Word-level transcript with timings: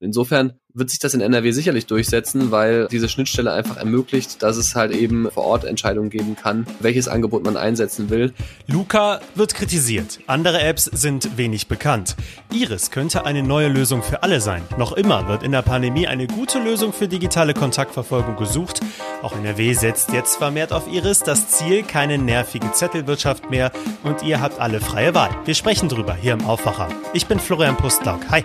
Insofern 0.00 0.52
wird 0.74 0.90
sich 0.90 1.00
das 1.00 1.14
in 1.14 1.20
NRW 1.20 1.50
sicherlich 1.50 1.86
durchsetzen, 1.86 2.52
weil 2.52 2.86
diese 2.88 3.08
Schnittstelle 3.08 3.52
einfach 3.52 3.76
ermöglicht, 3.76 4.42
dass 4.42 4.56
es 4.56 4.76
halt 4.76 4.92
eben 4.92 5.28
vor 5.30 5.44
Ort 5.44 5.64
Entscheidungen 5.64 6.08
geben 6.08 6.36
kann, 6.36 6.66
welches 6.78 7.08
Angebot 7.08 7.44
man 7.44 7.56
einsetzen 7.56 8.08
will. 8.10 8.32
Luca 8.68 9.20
wird 9.34 9.54
kritisiert. 9.54 10.20
Andere 10.28 10.60
Apps 10.60 10.84
sind 10.84 11.36
wenig 11.36 11.66
bekannt. 11.66 12.14
Iris 12.52 12.92
könnte 12.92 13.26
eine 13.26 13.42
neue 13.42 13.68
Lösung 13.68 14.04
für 14.04 14.22
alle 14.22 14.40
sein. 14.40 14.62
Noch 14.76 14.92
immer 14.92 15.26
wird 15.26 15.42
in 15.42 15.50
der 15.50 15.62
Pandemie 15.62 16.06
eine 16.06 16.28
gute 16.28 16.60
Lösung 16.60 16.92
für 16.92 17.08
digitale 17.08 17.54
Kontaktverfolgung 17.54 18.36
gesucht. 18.36 18.80
Auch 19.22 19.34
NRW 19.36 19.72
setzt 19.72 20.12
jetzt 20.12 20.36
vermehrt 20.36 20.72
auf 20.72 20.86
Iris. 20.92 21.20
Das 21.20 21.48
Ziel, 21.48 21.82
keine 21.82 22.18
nervige 22.18 22.70
Zettelwirtschaft 22.70 23.50
mehr 23.50 23.72
und 24.04 24.22
ihr 24.22 24.40
habt 24.40 24.60
alle 24.60 24.80
freie 24.80 25.14
Wahl. 25.14 25.30
Wir 25.44 25.54
sprechen 25.54 25.88
drüber 25.88 26.14
hier 26.14 26.34
im 26.34 26.44
Aufwacher. 26.44 26.88
Ich 27.14 27.26
bin 27.26 27.40
Florian 27.40 27.76
Pustlauk. 27.76 28.20
Hi. 28.30 28.44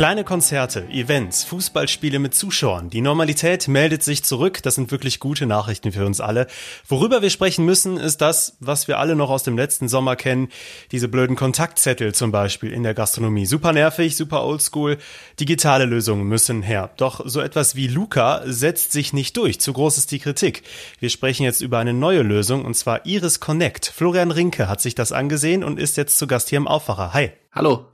Kleine 0.00 0.24
Konzerte, 0.24 0.88
Events, 0.88 1.44
Fußballspiele 1.44 2.20
mit 2.20 2.34
Zuschauern. 2.34 2.88
Die 2.88 3.02
Normalität 3.02 3.68
meldet 3.68 4.02
sich 4.02 4.24
zurück. 4.24 4.62
Das 4.62 4.76
sind 4.76 4.90
wirklich 4.90 5.20
gute 5.20 5.44
Nachrichten 5.44 5.92
für 5.92 6.06
uns 6.06 6.22
alle. 6.22 6.46
Worüber 6.88 7.20
wir 7.20 7.28
sprechen 7.28 7.66
müssen, 7.66 7.98
ist 7.98 8.22
das, 8.22 8.56
was 8.60 8.88
wir 8.88 8.98
alle 8.98 9.14
noch 9.14 9.28
aus 9.28 9.42
dem 9.42 9.58
letzten 9.58 9.88
Sommer 9.88 10.16
kennen. 10.16 10.48
Diese 10.90 11.06
blöden 11.06 11.36
Kontaktzettel 11.36 12.14
zum 12.14 12.32
Beispiel 12.32 12.72
in 12.72 12.82
der 12.82 12.94
Gastronomie. 12.94 13.44
Super 13.44 13.74
nervig, 13.74 14.16
super 14.16 14.46
oldschool. 14.46 14.96
Digitale 15.38 15.84
Lösungen 15.84 16.26
müssen 16.26 16.62
her. 16.62 16.88
Doch 16.96 17.20
so 17.26 17.42
etwas 17.42 17.76
wie 17.76 17.86
Luca 17.86 18.40
setzt 18.46 18.92
sich 18.92 19.12
nicht 19.12 19.36
durch. 19.36 19.60
Zu 19.60 19.74
groß 19.74 19.98
ist 19.98 20.12
die 20.12 20.18
Kritik. 20.18 20.62
Wir 20.98 21.10
sprechen 21.10 21.42
jetzt 21.42 21.60
über 21.60 21.78
eine 21.78 21.92
neue 21.92 22.22
Lösung 22.22 22.64
und 22.64 22.72
zwar 22.72 23.04
Iris 23.04 23.38
Connect. 23.38 23.92
Florian 23.94 24.30
Rinke 24.30 24.66
hat 24.66 24.80
sich 24.80 24.94
das 24.94 25.12
angesehen 25.12 25.62
und 25.62 25.78
ist 25.78 25.98
jetzt 25.98 26.16
zu 26.16 26.26
Gast 26.26 26.48
hier 26.48 26.56
im 26.56 26.68
Aufwacher. 26.68 27.12
Hi. 27.12 27.32
Hallo. 27.52 27.84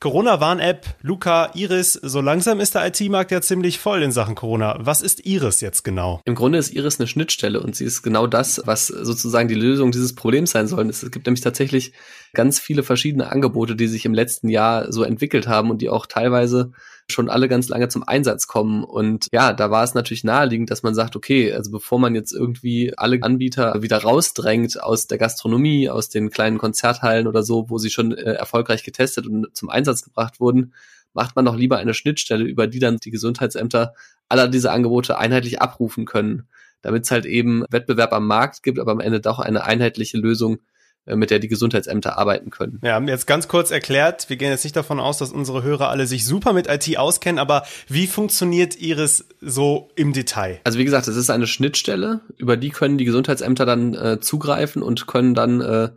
Corona-Warn-App, 0.00 0.86
Luca, 1.02 1.50
Iris, 1.54 1.92
so 1.94 2.20
langsam 2.20 2.60
ist 2.60 2.74
der 2.74 2.86
IT-Markt 2.86 3.30
ja 3.30 3.40
ziemlich 3.40 3.78
voll 3.78 4.02
in 4.02 4.12
Sachen 4.12 4.34
Corona. 4.34 4.76
Was 4.80 5.00
ist 5.00 5.24
Iris 5.26 5.60
jetzt 5.60 5.82
genau? 5.82 6.20
Im 6.24 6.34
Grunde 6.34 6.58
ist 6.58 6.72
Iris 6.72 7.00
eine 7.00 7.06
Schnittstelle 7.06 7.60
und 7.60 7.76
sie 7.76 7.84
ist 7.84 8.02
genau 8.02 8.26
das, 8.26 8.62
was 8.64 8.88
sozusagen 8.88 9.48
die 9.48 9.54
Lösung 9.54 9.92
dieses 9.92 10.14
Problems 10.14 10.50
sein 10.50 10.66
soll. 10.66 10.88
Es 10.88 11.10
gibt 11.10 11.26
nämlich 11.26 11.42
tatsächlich 11.42 11.92
ganz 12.34 12.58
viele 12.58 12.82
verschiedene 12.82 13.30
Angebote, 13.30 13.76
die 13.76 13.86
sich 13.86 14.04
im 14.04 14.14
letzten 14.14 14.48
Jahr 14.48 14.92
so 14.92 15.02
entwickelt 15.02 15.48
haben 15.48 15.70
und 15.70 15.80
die 15.80 15.88
auch 15.88 16.06
teilweise 16.06 16.72
schon 17.08 17.28
alle 17.28 17.48
ganz 17.48 17.68
lange 17.68 17.88
zum 17.88 18.02
Einsatz 18.02 18.46
kommen. 18.46 18.82
Und 18.82 19.26
ja, 19.32 19.52
da 19.52 19.70
war 19.70 19.84
es 19.84 19.94
natürlich 19.94 20.24
naheliegend, 20.24 20.70
dass 20.70 20.82
man 20.82 20.94
sagt, 20.94 21.16
okay, 21.16 21.52
also 21.52 21.70
bevor 21.70 21.98
man 21.98 22.14
jetzt 22.14 22.32
irgendwie 22.32 22.96
alle 22.96 23.18
Anbieter 23.22 23.82
wieder 23.82 23.98
rausdrängt 23.98 24.82
aus 24.82 25.06
der 25.06 25.18
Gastronomie, 25.18 25.90
aus 25.90 26.08
den 26.08 26.30
kleinen 26.30 26.58
Konzerthallen 26.58 27.26
oder 27.26 27.42
so, 27.42 27.68
wo 27.68 27.78
sie 27.78 27.90
schon 27.90 28.12
äh, 28.12 28.32
erfolgreich 28.32 28.84
getestet 28.84 29.26
und 29.26 29.54
zum 29.54 29.68
Einsatz 29.68 29.83
gebracht 29.84 30.40
wurden, 30.40 30.74
macht 31.12 31.36
man 31.36 31.44
doch 31.44 31.56
lieber 31.56 31.78
eine 31.78 31.94
Schnittstelle, 31.94 32.44
über 32.44 32.66
die 32.66 32.80
dann 32.80 32.98
die 32.98 33.10
Gesundheitsämter 33.10 33.94
aller 34.28 34.48
diese 34.48 34.72
Angebote 34.72 35.18
einheitlich 35.18 35.62
abrufen 35.62 36.04
können, 36.04 36.48
damit 36.82 37.04
es 37.04 37.10
halt 37.10 37.26
eben 37.26 37.64
Wettbewerb 37.70 38.12
am 38.12 38.26
Markt 38.26 38.62
gibt, 38.62 38.78
aber 38.78 38.92
am 38.92 39.00
Ende 39.00 39.20
doch 39.20 39.38
eine 39.38 39.64
einheitliche 39.64 40.18
Lösung 40.18 40.58
äh, 41.06 41.16
mit 41.16 41.30
der 41.30 41.38
die 41.38 41.48
Gesundheitsämter 41.48 42.16
arbeiten 42.16 42.50
können. 42.50 42.78
Wir 42.80 42.94
haben 42.94 43.08
jetzt 43.08 43.26
ganz 43.26 43.46
kurz 43.46 43.70
erklärt, 43.70 44.30
wir 44.30 44.36
gehen 44.36 44.50
jetzt 44.50 44.64
nicht 44.64 44.76
davon 44.76 45.00
aus, 45.00 45.18
dass 45.18 45.32
unsere 45.32 45.62
Hörer 45.62 45.90
alle 45.90 46.06
sich 46.06 46.24
super 46.24 46.54
mit 46.54 46.66
IT 46.66 46.96
auskennen, 46.96 47.38
aber 47.38 47.64
wie 47.88 48.06
funktioniert 48.06 48.80
Iris 48.80 49.26
so 49.40 49.90
im 49.96 50.14
Detail? 50.14 50.60
Also 50.64 50.78
wie 50.78 50.84
gesagt, 50.84 51.06
es 51.06 51.16
ist 51.16 51.28
eine 51.28 51.46
Schnittstelle, 51.46 52.22
über 52.38 52.56
die 52.56 52.70
können 52.70 52.96
die 52.96 53.04
Gesundheitsämter 53.04 53.66
dann 53.66 53.94
äh, 53.94 54.20
zugreifen 54.20 54.82
und 54.82 55.06
können 55.06 55.34
dann 55.34 55.60
äh, 55.60 55.90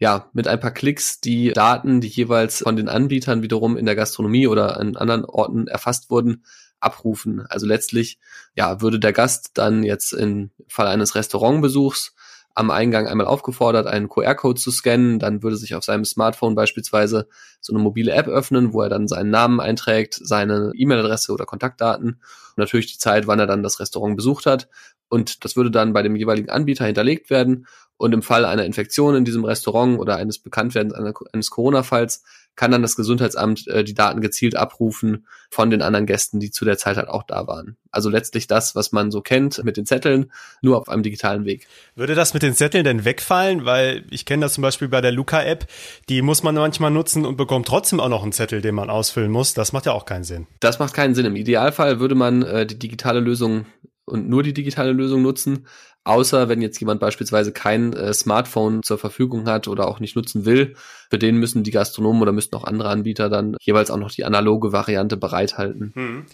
ja 0.00 0.28
mit 0.32 0.48
ein 0.48 0.58
paar 0.58 0.72
Klicks 0.72 1.20
die 1.20 1.52
Daten, 1.52 2.00
die 2.00 2.08
jeweils 2.08 2.58
von 2.58 2.74
den 2.74 2.88
Anbietern 2.88 3.42
wiederum 3.42 3.76
in 3.76 3.86
der 3.86 3.94
Gastronomie 3.94 4.48
oder 4.48 4.80
an 4.80 4.96
anderen 4.96 5.24
Orten 5.24 5.68
erfasst 5.68 6.10
wurden, 6.10 6.44
abrufen. 6.80 7.46
Also 7.48 7.66
letztlich 7.66 8.18
ja 8.56 8.80
würde 8.80 8.98
der 8.98 9.12
Gast 9.12 9.50
dann 9.54 9.84
jetzt 9.84 10.12
im 10.12 10.50
Fall 10.66 10.88
eines 10.88 11.14
Restaurantbesuchs 11.14 12.14
am 12.54 12.70
Eingang 12.70 13.06
einmal 13.06 13.26
aufgefordert, 13.26 13.86
einen 13.86 14.08
QR-Code 14.08 14.60
zu 14.60 14.70
scannen. 14.70 15.18
Dann 15.18 15.42
würde 15.42 15.56
sich 15.56 15.74
auf 15.74 15.84
seinem 15.84 16.04
Smartphone 16.04 16.54
beispielsweise 16.54 17.28
so 17.60 17.72
eine 17.72 17.82
mobile 17.82 18.10
App 18.10 18.26
öffnen, 18.26 18.72
wo 18.72 18.82
er 18.82 18.88
dann 18.88 19.06
seinen 19.06 19.30
Namen 19.30 19.60
einträgt, 19.60 20.18
seine 20.20 20.72
E-Mail-Adresse 20.74 21.32
oder 21.32 21.44
Kontaktdaten 21.44 22.08
und 22.08 22.58
natürlich 22.58 22.92
die 22.92 22.98
Zeit, 22.98 23.26
wann 23.26 23.38
er 23.38 23.46
dann 23.46 23.62
das 23.62 23.80
Restaurant 23.80 24.16
besucht 24.16 24.46
hat. 24.46 24.68
Und 25.10 25.44
das 25.44 25.56
würde 25.56 25.70
dann 25.70 25.92
bei 25.92 26.02
dem 26.02 26.16
jeweiligen 26.16 26.48
Anbieter 26.48 26.86
hinterlegt 26.86 27.28
werden. 27.28 27.66
Und 27.98 28.14
im 28.14 28.22
Fall 28.22 28.46
einer 28.46 28.64
Infektion 28.64 29.14
in 29.14 29.26
diesem 29.26 29.44
Restaurant 29.44 29.98
oder 29.98 30.16
eines 30.16 30.38
Bekanntwerdens 30.38 30.94
eines 30.94 31.50
Corona-Falls 31.50 32.22
kann 32.56 32.70
dann 32.70 32.82
das 32.82 32.96
Gesundheitsamt 32.96 33.68
äh, 33.68 33.84
die 33.84 33.94
Daten 33.94 34.20
gezielt 34.20 34.56
abrufen 34.56 35.26
von 35.50 35.70
den 35.70 35.82
anderen 35.82 36.06
Gästen, 36.06 36.40
die 36.40 36.50
zu 36.50 36.64
der 36.64 36.78
Zeit 36.78 36.96
halt 36.96 37.08
auch 37.08 37.22
da 37.22 37.46
waren. 37.46 37.76
Also 37.90 38.08
letztlich 38.08 38.46
das, 38.46 38.74
was 38.74 38.92
man 38.92 39.10
so 39.10 39.20
kennt 39.20 39.62
mit 39.64 39.76
den 39.76 39.86
Zetteln, 39.86 40.30
nur 40.62 40.78
auf 40.78 40.88
einem 40.88 41.02
digitalen 41.02 41.44
Weg. 41.44 41.66
Würde 41.94 42.14
das 42.14 42.34
mit 42.34 42.42
den 42.42 42.54
Zetteln 42.54 42.84
denn 42.84 43.04
wegfallen? 43.04 43.64
Weil 43.64 44.04
ich 44.10 44.26
kenne 44.26 44.46
das 44.46 44.54
zum 44.54 44.62
Beispiel 44.62 44.88
bei 44.88 45.00
der 45.00 45.12
Luca-App, 45.12 45.66
die 46.08 46.22
muss 46.22 46.42
man 46.42 46.54
manchmal 46.54 46.90
nutzen 46.90 47.24
und 47.24 47.36
bekommt 47.36 47.66
trotzdem 47.66 48.00
auch 48.00 48.08
noch 48.08 48.22
einen 48.22 48.32
Zettel, 48.32 48.60
den 48.60 48.74
man 48.74 48.90
ausfüllen 48.90 49.30
muss. 49.30 49.54
Das 49.54 49.72
macht 49.72 49.86
ja 49.86 49.92
auch 49.92 50.04
keinen 50.04 50.24
Sinn. 50.24 50.46
Das 50.60 50.78
macht 50.78 50.94
keinen 50.94 51.14
Sinn. 51.14 51.26
Im 51.26 51.36
Idealfall 51.36 52.00
würde 52.00 52.14
man 52.14 52.42
äh, 52.42 52.66
die 52.66 52.78
digitale 52.78 53.20
Lösung 53.20 53.66
und 54.10 54.28
nur 54.28 54.42
die 54.42 54.52
digitale 54.52 54.92
Lösung 54.92 55.22
nutzen. 55.22 55.66
Außer 56.04 56.48
wenn 56.48 56.62
jetzt 56.62 56.80
jemand 56.80 57.00
beispielsweise 57.00 57.52
kein 57.52 57.92
äh, 57.92 58.14
Smartphone 58.14 58.82
zur 58.82 58.98
Verfügung 58.98 59.46
hat 59.46 59.68
oder 59.68 59.86
auch 59.86 60.00
nicht 60.00 60.16
nutzen 60.16 60.44
will, 60.46 60.74
für 61.10 61.18
den 61.18 61.36
müssen 61.36 61.62
die 61.62 61.70
Gastronomen 61.70 62.22
oder 62.22 62.32
müssten 62.32 62.56
auch 62.56 62.64
andere 62.64 62.88
Anbieter 62.88 63.28
dann 63.28 63.56
jeweils 63.60 63.90
auch 63.90 63.98
noch 63.98 64.10
die 64.10 64.24
analoge 64.24 64.72
Variante 64.72 65.16
bereithalten. 65.16 65.92
Hm. 65.94 66.26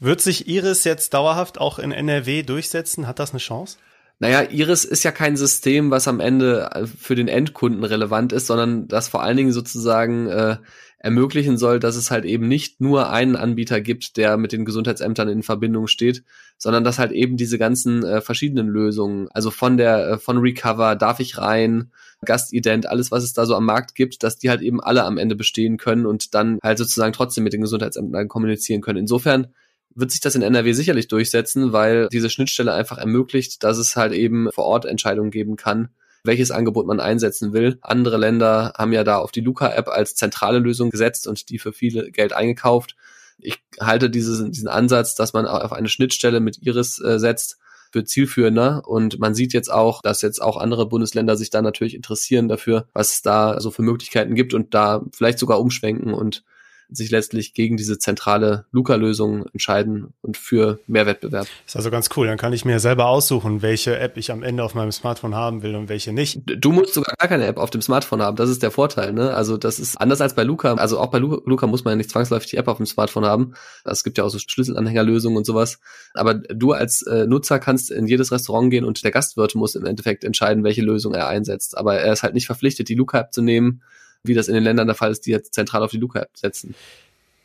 Wird 0.00 0.20
sich 0.20 0.48
Iris 0.48 0.84
jetzt 0.84 1.14
dauerhaft 1.14 1.58
auch 1.58 1.78
in 1.78 1.92
NRW 1.92 2.42
durchsetzen? 2.42 3.06
Hat 3.06 3.18
das 3.18 3.30
eine 3.30 3.38
Chance? 3.38 3.78
Naja, 4.18 4.50
Iris 4.50 4.84
ist 4.84 5.02
ja 5.02 5.10
kein 5.10 5.36
System, 5.36 5.90
was 5.90 6.08
am 6.08 6.20
Ende 6.20 6.70
äh, 6.72 6.86
für 6.86 7.14
den 7.14 7.28
Endkunden 7.28 7.84
relevant 7.84 8.32
ist, 8.32 8.46
sondern 8.46 8.88
das 8.88 9.08
vor 9.08 9.22
allen 9.22 9.36
Dingen 9.36 9.52
sozusagen 9.52 10.26
äh, 10.26 10.56
ermöglichen 10.98 11.58
soll, 11.58 11.78
dass 11.78 11.96
es 11.96 12.10
halt 12.10 12.24
eben 12.24 12.48
nicht 12.48 12.80
nur 12.80 13.10
einen 13.10 13.36
Anbieter 13.36 13.80
gibt, 13.82 14.16
der 14.16 14.38
mit 14.38 14.52
den 14.52 14.64
Gesundheitsämtern 14.64 15.28
in 15.28 15.42
Verbindung 15.42 15.86
steht, 15.86 16.24
sondern 16.56 16.82
dass 16.82 16.98
halt 16.98 17.12
eben 17.12 17.36
diese 17.36 17.58
ganzen 17.58 18.02
äh, 18.04 18.22
verschiedenen 18.22 18.68
Lösungen, 18.68 19.28
also 19.32 19.50
von 19.50 19.76
der 19.76 20.08
äh, 20.08 20.18
von 20.18 20.38
Recover, 20.38 20.96
darf 20.96 21.20
ich 21.20 21.36
rein, 21.36 21.92
Gastident, 22.24 22.86
alles 22.86 23.10
was 23.10 23.22
es 23.22 23.34
da 23.34 23.44
so 23.44 23.54
am 23.54 23.66
Markt 23.66 23.94
gibt, 23.94 24.22
dass 24.22 24.38
die 24.38 24.48
halt 24.48 24.62
eben 24.62 24.80
alle 24.80 25.04
am 25.04 25.18
Ende 25.18 25.36
bestehen 25.36 25.76
können 25.76 26.06
und 26.06 26.34
dann 26.34 26.58
halt 26.62 26.78
sozusagen 26.78 27.12
trotzdem 27.12 27.44
mit 27.44 27.52
den 27.52 27.60
Gesundheitsämtern 27.60 28.26
kommunizieren 28.26 28.80
können. 28.80 28.98
Insofern 28.98 29.48
wird 29.96 30.10
sich 30.10 30.20
das 30.20 30.34
in 30.34 30.42
NRW 30.42 30.72
sicherlich 30.72 31.08
durchsetzen, 31.08 31.72
weil 31.72 32.08
diese 32.12 32.30
Schnittstelle 32.30 32.72
einfach 32.72 32.98
ermöglicht, 32.98 33.64
dass 33.64 33.78
es 33.78 33.96
halt 33.96 34.12
eben 34.12 34.48
vor 34.52 34.64
Ort 34.64 34.84
Entscheidungen 34.84 35.30
geben 35.30 35.56
kann, 35.56 35.88
welches 36.22 36.50
Angebot 36.50 36.86
man 36.86 37.00
einsetzen 37.00 37.52
will. 37.52 37.78
Andere 37.80 38.18
Länder 38.18 38.74
haben 38.76 38.92
ja 38.92 39.04
da 39.04 39.18
auf 39.18 39.32
die 39.32 39.40
Luca-App 39.40 39.88
als 39.88 40.14
zentrale 40.14 40.58
Lösung 40.58 40.90
gesetzt 40.90 41.26
und 41.26 41.48
die 41.48 41.58
für 41.58 41.72
viele 41.72 42.10
Geld 42.10 42.32
eingekauft. 42.32 42.94
Ich 43.38 43.58
halte 43.80 44.10
diese, 44.10 44.50
diesen 44.50 44.68
Ansatz, 44.68 45.14
dass 45.14 45.32
man 45.32 45.46
auf 45.46 45.72
eine 45.72 45.88
Schnittstelle 45.88 46.40
mit 46.40 46.58
Iris 46.62 47.00
äh, 47.00 47.18
setzt, 47.18 47.58
für 47.92 48.04
zielführender. 48.04 48.82
Und 48.86 49.18
man 49.18 49.34
sieht 49.34 49.52
jetzt 49.52 49.72
auch, 49.72 50.02
dass 50.02 50.22
jetzt 50.22 50.42
auch 50.42 50.56
andere 50.56 50.86
Bundesländer 50.86 51.36
sich 51.36 51.50
da 51.50 51.62
natürlich 51.62 51.94
interessieren 51.94 52.48
dafür, 52.48 52.88
was 52.92 53.14
es 53.14 53.22
da 53.22 53.60
so 53.60 53.70
für 53.70 53.82
Möglichkeiten 53.82 54.34
gibt 54.34 54.54
und 54.54 54.74
da 54.74 55.04
vielleicht 55.12 55.38
sogar 55.38 55.60
umschwenken 55.60 56.12
und 56.12 56.44
sich 56.90 57.10
letztlich 57.10 57.54
gegen 57.54 57.76
diese 57.76 57.98
zentrale 57.98 58.66
Luca-Lösung 58.70 59.46
entscheiden 59.52 60.14
und 60.22 60.36
für 60.36 60.78
mehr 60.86 61.06
Wettbewerb. 61.06 61.46
Das 61.64 61.72
ist 61.72 61.76
also 61.76 61.90
ganz 61.90 62.08
cool. 62.16 62.26
Dann 62.26 62.38
kann 62.38 62.52
ich 62.52 62.64
mir 62.64 62.78
selber 62.80 63.06
aussuchen, 63.06 63.62
welche 63.62 63.98
App 63.98 64.16
ich 64.16 64.30
am 64.30 64.42
Ende 64.42 64.62
auf 64.62 64.74
meinem 64.74 64.92
Smartphone 64.92 65.34
haben 65.34 65.62
will 65.62 65.74
und 65.74 65.88
welche 65.88 66.12
nicht. 66.12 66.40
Du 66.44 66.72
musst 66.72 66.94
sogar 66.94 67.14
gar 67.18 67.28
keine 67.28 67.46
App 67.46 67.56
auf 67.58 67.70
dem 67.70 67.82
Smartphone 67.82 68.22
haben. 68.22 68.36
Das 68.36 68.50
ist 68.50 68.62
der 68.62 68.70
Vorteil. 68.70 69.12
Ne? 69.12 69.34
Also 69.34 69.56
das 69.56 69.78
ist 69.78 70.00
anders 70.00 70.20
als 70.20 70.34
bei 70.34 70.44
Luca. 70.44 70.74
Also 70.74 70.98
auch 70.98 71.10
bei 71.10 71.18
Luca 71.18 71.66
muss 71.66 71.84
man 71.84 71.92
ja 71.92 71.96
nicht 71.96 72.10
zwangsläufig 72.10 72.50
die 72.50 72.56
App 72.56 72.68
auf 72.68 72.76
dem 72.76 72.86
Smartphone 72.86 73.24
haben. 73.24 73.54
Es 73.84 74.04
gibt 74.04 74.18
ja 74.18 74.24
auch 74.24 74.30
so 74.30 74.38
Schlüsselanhängerlösungen 74.38 75.36
und 75.36 75.44
sowas. 75.44 75.80
Aber 76.14 76.34
du 76.34 76.72
als 76.72 77.02
äh, 77.02 77.26
Nutzer 77.26 77.58
kannst 77.58 77.90
in 77.90 78.06
jedes 78.06 78.32
Restaurant 78.32 78.70
gehen 78.70 78.84
und 78.84 79.02
der 79.02 79.10
Gastwirt 79.10 79.54
muss 79.54 79.74
im 79.74 79.84
Endeffekt 79.84 80.24
entscheiden, 80.24 80.64
welche 80.64 80.82
Lösung 80.82 81.14
er 81.14 81.28
einsetzt. 81.28 81.76
Aber 81.76 81.96
er 81.96 82.12
ist 82.12 82.22
halt 82.22 82.34
nicht 82.34 82.46
verpflichtet, 82.46 82.88
die 82.88 82.94
Luca-App 82.94 83.32
zu 83.32 83.42
nehmen 83.42 83.82
wie 84.26 84.34
das 84.34 84.48
in 84.48 84.54
den 84.54 84.64
Ländern 84.64 84.86
der 84.86 84.96
Fall 84.96 85.10
ist, 85.10 85.26
die 85.26 85.30
jetzt 85.30 85.54
zentral 85.54 85.82
auf 85.82 85.90
die 85.90 85.98
Luca-App 85.98 86.30
setzen. 86.34 86.74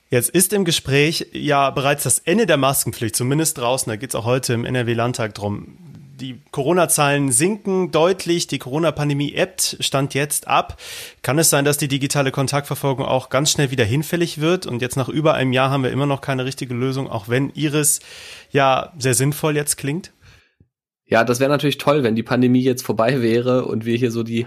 Jetzt 0.10 0.30
ist 0.30 0.52
im 0.52 0.66
Gespräch 0.66 1.28
ja 1.32 1.70
bereits 1.70 2.04
das 2.04 2.20
Ende 2.20 2.46
der 2.46 2.58
Maskenpflicht, 2.58 3.16
zumindest 3.16 3.58
draußen. 3.58 3.90
Da 3.90 3.96
geht 3.96 4.10
es 4.10 4.16
auch 4.16 4.26
heute 4.26 4.54
im 4.54 4.66
NRW-Landtag 4.66 5.34
drum. 5.34 5.78
Die 6.20 6.40
Corona-Zahlen 6.52 7.32
sinken 7.32 7.92
deutlich, 7.92 8.46
die 8.46 8.60
Corona-Pandemie 8.60 9.34
ebbt, 9.34 9.78
stand 9.80 10.14
jetzt 10.14 10.50
ab. 10.50 10.78
Kann 11.22 11.40
es 11.40 11.50
sein, 11.50 11.64
dass 11.64 11.78
die 11.78 11.88
digitale 11.88 12.32
Kontaktverfolgung 12.32 13.06
auch 13.06 13.30
ganz 13.30 13.52
schnell 13.52 13.72
wieder 13.72 13.86
hinfällig 13.86 14.42
wird? 14.42 14.68
Und 14.68 14.82
jetzt 14.82 14.98
nach 14.98 15.08
über 15.08 15.34
einem 15.34 15.54
Jahr 15.54 15.72
haben 15.72 15.84
wir 15.84 15.92
immer 15.92 16.06
noch 16.06 16.20
keine 16.20 16.44
richtige 16.44 16.74
Lösung, 16.74 17.10
auch 17.10 17.30
wenn 17.30 17.50
Iris 17.52 18.02
ja 18.52 18.92
sehr 19.00 19.14
sinnvoll 19.14 19.56
jetzt 19.56 19.78
klingt? 19.78 20.12
Ja, 21.06 21.24
das 21.24 21.40
wäre 21.40 21.50
natürlich 21.50 21.78
toll, 21.78 22.04
wenn 22.04 22.16
die 22.16 22.24
Pandemie 22.24 22.62
jetzt 22.64 22.86
vorbei 22.86 23.22
wäre 23.22 23.66
und 23.66 23.86
wir 23.86 23.96
hier 23.96 24.12
so 24.12 24.24
die 24.24 24.46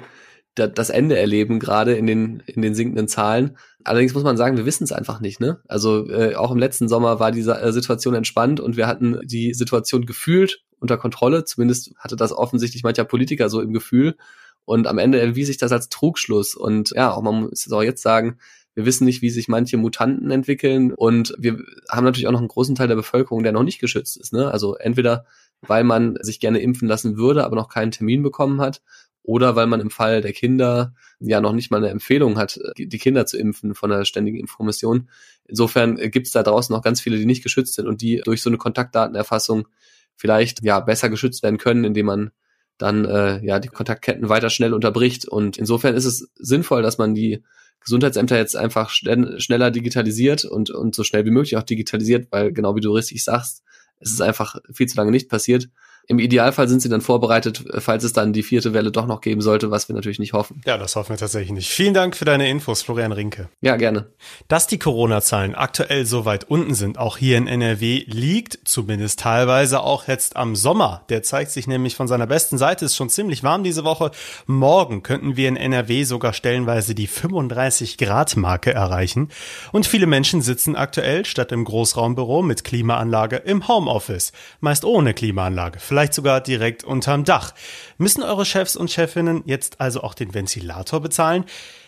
das 0.54 0.90
Ende 0.90 1.18
erleben, 1.18 1.58
gerade 1.58 1.94
in 1.94 2.06
den, 2.06 2.42
in 2.46 2.62
den 2.62 2.74
sinkenden 2.74 3.08
Zahlen. 3.08 3.56
Allerdings 3.82 4.14
muss 4.14 4.22
man 4.22 4.36
sagen, 4.36 4.56
wir 4.56 4.66
wissen 4.66 4.84
es 4.84 4.92
einfach 4.92 5.20
nicht. 5.20 5.40
Ne? 5.40 5.60
Also 5.66 6.08
äh, 6.08 6.36
auch 6.36 6.52
im 6.52 6.58
letzten 6.58 6.88
Sommer 6.88 7.18
war 7.18 7.32
diese 7.32 7.60
äh, 7.60 7.72
Situation 7.72 8.14
entspannt 8.14 8.60
und 8.60 8.76
wir 8.76 8.86
hatten 8.86 9.18
die 9.24 9.52
Situation 9.54 10.06
gefühlt 10.06 10.62
unter 10.78 10.96
Kontrolle. 10.96 11.44
Zumindest 11.44 11.92
hatte 11.98 12.16
das 12.16 12.32
offensichtlich 12.32 12.82
mancher 12.84 13.04
Politiker 13.04 13.48
so 13.48 13.60
im 13.60 13.72
Gefühl. 13.72 14.16
Und 14.64 14.86
am 14.86 14.98
Ende 14.98 15.20
erwies 15.20 15.48
sich 15.48 15.58
das 15.58 15.72
als 15.72 15.88
Trugschluss. 15.88 16.54
Und 16.54 16.90
ja, 16.90 17.12
auch 17.12 17.22
man 17.22 17.42
muss 17.42 17.70
auch 17.70 17.82
jetzt 17.82 18.02
sagen, 18.02 18.38
wir 18.74 18.86
wissen 18.86 19.04
nicht, 19.04 19.22
wie 19.22 19.30
sich 19.30 19.48
manche 19.48 19.76
Mutanten 19.76 20.30
entwickeln. 20.30 20.92
Und 20.92 21.34
wir 21.38 21.58
haben 21.90 22.04
natürlich 22.04 22.26
auch 22.28 22.32
noch 22.32 22.38
einen 22.38 22.48
großen 22.48 22.74
Teil 22.74 22.88
der 22.88 22.96
Bevölkerung, 22.96 23.42
der 23.42 23.52
noch 23.52 23.62
nicht 23.62 23.80
geschützt 23.80 24.16
ist. 24.16 24.32
Ne? 24.32 24.50
Also 24.50 24.76
entweder 24.76 25.26
weil 25.68 25.84
man 25.84 26.16
sich 26.20 26.40
gerne 26.40 26.60
impfen 26.60 26.88
lassen 26.88 27.16
würde, 27.16 27.44
aber 27.44 27.56
noch 27.56 27.68
keinen 27.68 27.90
Termin 27.90 28.22
bekommen 28.22 28.60
hat, 28.60 28.82
oder 29.24 29.56
weil 29.56 29.66
man 29.66 29.80
im 29.80 29.90
Fall 29.90 30.20
der 30.20 30.34
Kinder 30.34 30.94
ja 31.18 31.40
noch 31.40 31.54
nicht 31.54 31.70
mal 31.70 31.78
eine 31.78 31.88
Empfehlung 31.88 32.36
hat, 32.36 32.60
die 32.76 32.98
Kinder 32.98 33.24
zu 33.24 33.38
impfen 33.38 33.74
von 33.74 33.88
der 33.88 34.04
ständigen 34.04 34.38
Information. 34.38 35.08
Insofern 35.46 35.96
gibt 35.96 36.26
es 36.26 36.32
da 36.32 36.42
draußen 36.42 36.74
noch 36.74 36.82
ganz 36.82 37.00
viele, 37.00 37.16
die 37.16 37.24
nicht 37.24 37.42
geschützt 37.42 37.74
sind 37.74 37.88
und 37.88 38.02
die 38.02 38.20
durch 38.22 38.42
so 38.42 38.50
eine 38.50 38.58
Kontaktdatenerfassung 38.58 39.66
vielleicht 40.14 40.62
ja 40.62 40.78
besser 40.78 41.08
geschützt 41.08 41.42
werden 41.42 41.56
können, 41.56 41.84
indem 41.84 42.06
man 42.06 42.30
dann 42.76 43.06
äh, 43.06 43.42
ja 43.42 43.60
die 43.60 43.68
Kontaktketten 43.68 44.28
weiter 44.28 44.50
schnell 44.50 44.74
unterbricht. 44.74 45.26
Und 45.26 45.56
insofern 45.56 45.94
ist 45.94 46.04
es 46.04 46.28
sinnvoll, 46.34 46.82
dass 46.82 46.98
man 46.98 47.14
die 47.14 47.42
Gesundheitsämter 47.80 48.36
jetzt 48.36 48.56
einfach 48.56 48.90
schneller 48.90 49.70
digitalisiert 49.70 50.44
und, 50.44 50.70
und 50.70 50.94
so 50.94 51.02
schnell 51.02 51.24
wie 51.24 51.30
möglich 51.30 51.56
auch 51.56 51.62
digitalisiert, 51.62 52.28
weil 52.30 52.52
genau 52.52 52.76
wie 52.76 52.80
du 52.80 52.92
richtig 52.92 53.24
sagst, 53.24 53.62
es 54.00 54.12
ist 54.12 54.20
einfach 54.20 54.56
viel 54.72 54.86
zu 54.86 54.96
lange 54.96 55.10
nicht 55.10 55.30
passiert. 55.30 55.68
Im 56.06 56.18
Idealfall 56.18 56.68
sind 56.68 56.82
sie 56.82 56.90
dann 56.90 57.00
vorbereitet, 57.00 57.64
falls 57.78 58.04
es 58.04 58.12
dann 58.12 58.34
die 58.34 58.42
vierte 58.42 58.74
Welle 58.74 58.90
doch 58.92 59.06
noch 59.06 59.22
geben 59.22 59.40
sollte, 59.40 59.70
was 59.70 59.88
wir 59.88 59.94
natürlich 59.94 60.18
nicht 60.18 60.34
hoffen. 60.34 60.60
Ja, 60.66 60.76
das 60.76 60.96
hoffen 60.96 61.10
wir 61.10 61.16
tatsächlich 61.16 61.52
nicht. 61.52 61.70
Vielen 61.70 61.94
Dank 61.94 62.14
für 62.14 62.26
deine 62.26 62.48
Infos, 62.48 62.82
Florian 62.82 63.12
Rinke. 63.12 63.48
Ja, 63.62 63.76
gerne. 63.76 64.08
Dass 64.48 64.66
die 64.66 64.78
Corona-Zahlen 64.78 65.54
aktuell 65.54 66.04
so 66.04 66.26
weit 66.26 66.44
unten 66.44 66.74
sind, 66.74 66.98
auch 66.98 67.16
hier 67.16 67.38
in 67.38 67.46
NRW, 67.46 68.04
liegt 68.06 68.58
zumindest 68.64 69.20
teilweise 69.20 69.80
auch 69.80 70.06
jetzt 70.06 70.36
am 70.36 70.56
Sommer. 70.56 71.04
Der 71.08 71.22
zeigt 71.22 71.52
sich 71.52 71.66
nämlich 71.66 71.96
von 71.96 72.06
seiner 72.06 72.26
besten 72.26 72.58
Seite, 72.58 72.84
ist 72.84 72.96
schon 72.96 73.08
ziemlich 73.08 73.42
warm 73.42 73.64
diese 73.64 73.84
Woche. 73.84 74.10
Morgen 74.46 75.02
könnten 75.02 75.36
wir 75.36 75.48
in 75.48 75.56
NRW 75.56 76.04
sogar 76.04 76.34
stellenweise 76.34 76.94
die 76.94 77.06
35 77.06 77.96
Grad 77.96 78.36
Marke 78.36 78.74
erreichen. 78.74 79.30
Und 79.72 79.86
viele 79.86 80.06
Menschen 80.06 80.42
sitzen 80.42 80.76
aktuell 80.76 81.24
statt 81.24 81.50
im 81.50 81.64
Großraumbüro 81.64 82.42
mit 82.42 82.62
Klimaanlage 82.62 83.36
im 83.36 83.68
Homeoffice. 83.68 84.32
Meist 84.60 84.84
ohne 84.84 85.14
Klimaanlage 85.14 85.78
vielleicht 85.78 85.94
sogar 86.12 86.41
direkt 86.41 86.85
unterm 86.85 87.25
Dach. 87.25 87.55
Müssen 87.99 88.23
eure 88.23 88.44
Chefs 88.44 88.76
und 88.76 88.91
Chefinnen 88.91 89.43
jetzt 89.46 89.81
also 89.81 90.02
auch 90.02 90.14
den 90.14 90.35
Ventilator 90.35 91.00
bezahlen? 91.00 91.44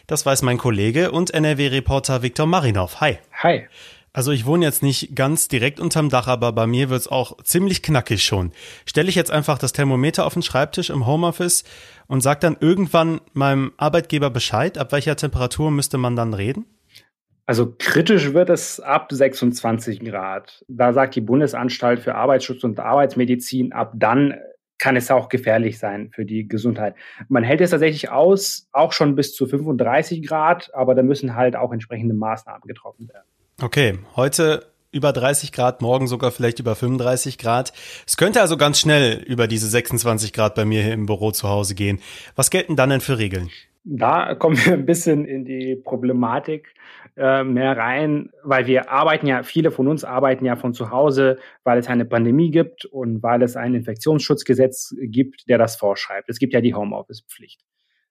Das 0.07 0.25
weiß 0.25 0.43
mein 0.43 0.59
Kollege 0.59 1.11
und 1.11 1.35
NRW-Reporter 1.35 2.23
Viktor 2.23 2.47
Marinov. 2.47 3.01
Hi. 3.01 3.19
Hi. 3.43 3.67
Also 4.17 4.33
ich 4.33 4.47
wohne 4.47 4.65
jetzt 4.65 4.83
nicht 4.83 5.15
ganz 5.15 5.47
direkt 5.49 5.79
unterm 5.79 6.09
Dach, 6.09 6.27
aber 6.27 6.51
bei 6.53 6.67
mir 6.67 6.89
wird's 6.89 7.07
auch 7.07 7.37
ziemlich 7.43 7.83
knackig 7.83 8.25
schon. 8.25 8.53
Stelle 8.87 9.11
ich 9.11 9.15
jetzt 9.15 9.31
einfach 9.31 9.59
das 9.59 9.75
Thermometer 9.75 10.25
auf 10.25 10.33
den 10.33 10.43
Schreibtisch 10.43 10.89
im 10.89 11.07
Homeoffice 11.07 11.65
und 12.07 12.23
sag 12.23 12.41
dann 12.41 12.57
irgendwann 12.59 13.21
meinem 13.35 13.73
Arbeitgeber 13.77 14.31
Bescheid, 14.31 14.79
ab 14.79 14.93
welcher 14.93 15.17
Temperatur 15.17 15.71
müsste 15.71 15.99
man 15.99 16.17
dann 16.17 16.33
reden? 16.33 16.65
Also 17.47 17.73
kritisch 17.79 18.33
wird 18.33 18.51
es 18.51 18.81
ab 18.81 19.07
26 19.11 20.01
Grad. 20.01 20.65
Da 20.67 20.93
sagt 20.93 21.15
die 21.15 21.21
Bundesanstalt 21.21 22.01
für 22.01 22.17
Arbeitsschutz 22.17 22.65
und 22.65 22.81
Arbeitsmedizin, 22.81 23.73
ab 23.73 23.93
dann 23.95 24.35
kann 24.79 24.97
es 24.97 25.11
auch 25.11 25.29
gefährlich 25.29 25.79
sein 25.79 26.11
für 26.13 26.25
die 26.25 26.49
Gesundheit. 26.49 26.95
Man 27.29 27.45
hält 27.45 27.61
es 27.61 27.71
tatsächlich 27.71 28.11
aus, 28.11 28.69
auch 28.73 28.93
schon 28.93 29.15
bis 29.15 29.35
zu 29.35 29.47
35 29.47 30.27
Grad, 30.27 30.71
aber 30.75 30.95
da 30.95 31.03
müssen 31.03 31.35
halt 31.35 31.57
auch 31.57 31.73
entsprechende 31.73 32.15
Maßnahmen 32.15 32.63
getroffen 32.67 33.09
werden. 33.09 33.25
Okay, 33.63 33.99
heute 34.17 34.67
über 34.93 35.13
30 35.13 35.53
Grad, 35.53 35.83
morgen 35.83 36.09
sogar 36.09 36.31
vielleicht 36.31 36.59
über 36.59 36.75
35 36.75 37.39
Grad. 37.39 37.73
Es 38.07 38.17
könnte 38.17 38.41
also 38.41 38.57
ganz 38.57 38.81
schnell 38.81 39.23
über 39.27 39.47
diese 39.47 39.69
26 39.69 40.33
Grad 40.33 40.55
bei 40.55 40.65
mir 40.65 40.83
hier 40.83 40.95
im 40.95 41.07
Büro 41.07 41.31
zu 41.31 41.49
Hause 41.49 41.75
gehen. 41.75 42.01
Was 42.35 42.51
gelten 42.51 42.77
dann 42.77 42.91
denn 42.91 43.01
für 43.01 43.19
Regeln? 43.19 43.51
Da 43.85 44.35
kommen 44.35 44.57
wir 44.57 44.73
ein 44.73 44.85
bisschen 44.85 45.25
in 45.27 45.45
die 45.45 45.77
Problematik 45.77 46.75
äh, 47.17 47.45
mehr 47.45 47.77
rein, 47.77 48.31
weil 48.43 48.67
wir 48.67 48.91
arbeiten 48.91 49.27
ja, 49.27 49.43
viele 49.43 49.71
von 49.71 49.89
uns 49.89 50.05
arbeiten 50.05 50.45
ja 50.45 50.57
von 50.57 50.75
zu 50.75 50.91
Hause, 50.91 51.39
weil 51.65 51.79
es 51.79 51.89
eine 51.89 52.05
Pandemie 52.05 52.51
gibt 52.51 52.85
und 52.85 53.23
weil 53.23 53.43
es 53.43 53.57
ein 53.57 53.75
Infektionsschutzgesetz 53.75 54.95
gibt, 55.01 55.49
der 55.49 55.59
das 55.59 55.77
vorschreibt. 55.77 56.29
Es 56.29 56.39
gibt 56.39 56.53
ja 56.53 56.61
die 56.61 56.75
Homeoffice-Pflicht. 56.75 57.63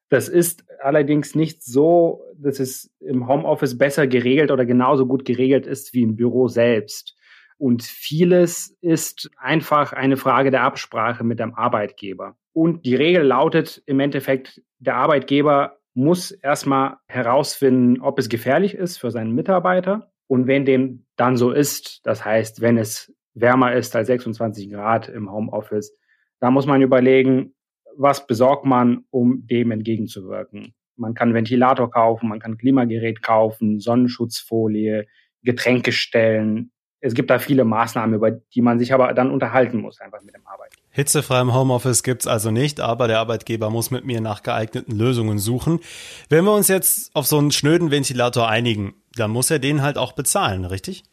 Das 0.09 0.29
ist 0.29 0.65
allerdings 0.81 1.35
nicht 1.35 1.63
so, 1.63 2.23
dass 2.37 2.59
es 2.59 2.91
im 2.99 3.27
Homeoffice 3.27 3.77
besser 3.77 4.07
geregelt 4.07 4.51
oder 4.51 4.65
genauso 4.65 5.07
gut 5.07 5.25
geregelt 5.25 5.65
ist 5.65 5.93
wie 5.93 6.03
im 6.03 6.15
Büro 6.15 6.47
selbst. 6.47 7.15
Und 7.57 7.83
vieles 7.83 8.77
ist 8.81 9.29
einfach 9.37 9.93
eine 9.93 10.17
Frage 10.17 10.51
der 10.51 10.63
Absprache 10.63 11.23
mit 11.23 11.39
dem 11.39 11.55
Arbeitgeber. 11.55 12.37
Und 12.53 12.85
die 12.85 12.95
Regel 12.95 13.23
lautet 13.23 13.81
im 13.85 13.99
Endeffekt, 13.99 14.61
der 14.79 14.95
Arbeitgeber 14.95 15.77
muss 15.95 16.31
erstmal 16.31 16.97
herausfinden, 17.07 18.01
ob 18.01 18.19
es 18.19 18.29
gefährlich 18.29 18.75
ist 18.75 18.97
für 18.97 19.11
seinen 19.11 19.31
Mitarbeiter. 19.31 20.11
Und 20.27 20.47
wenn 20.47 20.65
dem 20.65 21.05
dann 21.15 21.37
so 21.37 21.51
ist, 21.51 22.05
das 22.05 22.23
heißt, 22.23 22.61
wenn 22.61 22.77
es 22.77 23.13
wärmer 23.33 23.73
ist 23.73 23.95
als 23.95 24.07
26 24.07 24.71
Grad 24.71 25.09
im 25.09 25.31
Homeoffice, 25.31 25.97
da 26.39 26.51
muss 26.51 26.65
man 26.65 26.81
überlegen, 26.81 27.55
was 27.97 28.27
besorgt 28.27 28.65
man, 28.65 29.05
um 29.09 29.47
dem 29.47 29.71
entgegenzuwirken. 29.71 30.73
Man 30.97 31.13
kann 31.13 31.33
Ventilator 31.33 31.89
kaufen, 31.89 32.29
man 32.29 32.39
kann 32.39 32.57
Klimagerät 32.57 33.21
kaufen, 33.21 33.79
Sonnenschutzfolie, 33.79 35.07
Getränke 35.43 35.91
stellen, 35.91 36.71
es 37.05 37.13
gibt 37.13 37.29
da 37.29 37.37
viele 37.37 37.65
Maßnahmen, 37.65 38.15
über 38.15 38.31
die 38.31 38.61
man 38.61 38.79
sich 38.79 38.91
aber 38.91 39.13
dann 39.13 39.29
unterhalten 39.29 39.77
muss, 39.77 40.01
einfach 40.01 40.23
mit 40.23 40.33
dem 40.35 40.47
Arbeitgeber. 40.47 40.64
Hitzefrei 40.95 41.41
im 41.41 41.53
Homeoffice 41.53 42.03
gibt's 42.03 42.25
also 42.25 42.51
nicht, 42.51 42.79
aber 42.79 43.09
der 43.09 43.19
Arbeitgeber 43.19 43.69
muss 43.69 43.91
mit 43.91 44.05
mir 44.05 44.21
nach 44.21 44.43
geeigneten 44.43 44.97
Lösungen 44.97 45.39
suchen. 45.39 45.81
Wenn 46.29 46.45
wir 46.45 46.53
uns 46.53 46.69
jetzt 46.69 47.13
auf 47.13 47.27
so 47.27 47.37
einen 47.37 47.51
schnöden 47.51 47.91
Ventilator 47.91 48.47
einigen, 48.47 48.93
dann 49.17 49.29
muss 49.29 49.51
er 49.51 49.59
den 49.59 49.81
halt 49.81 49.97
auch 49.97 50.13
bezahlen, 50.13 50.63
richtig? 50.63 51.03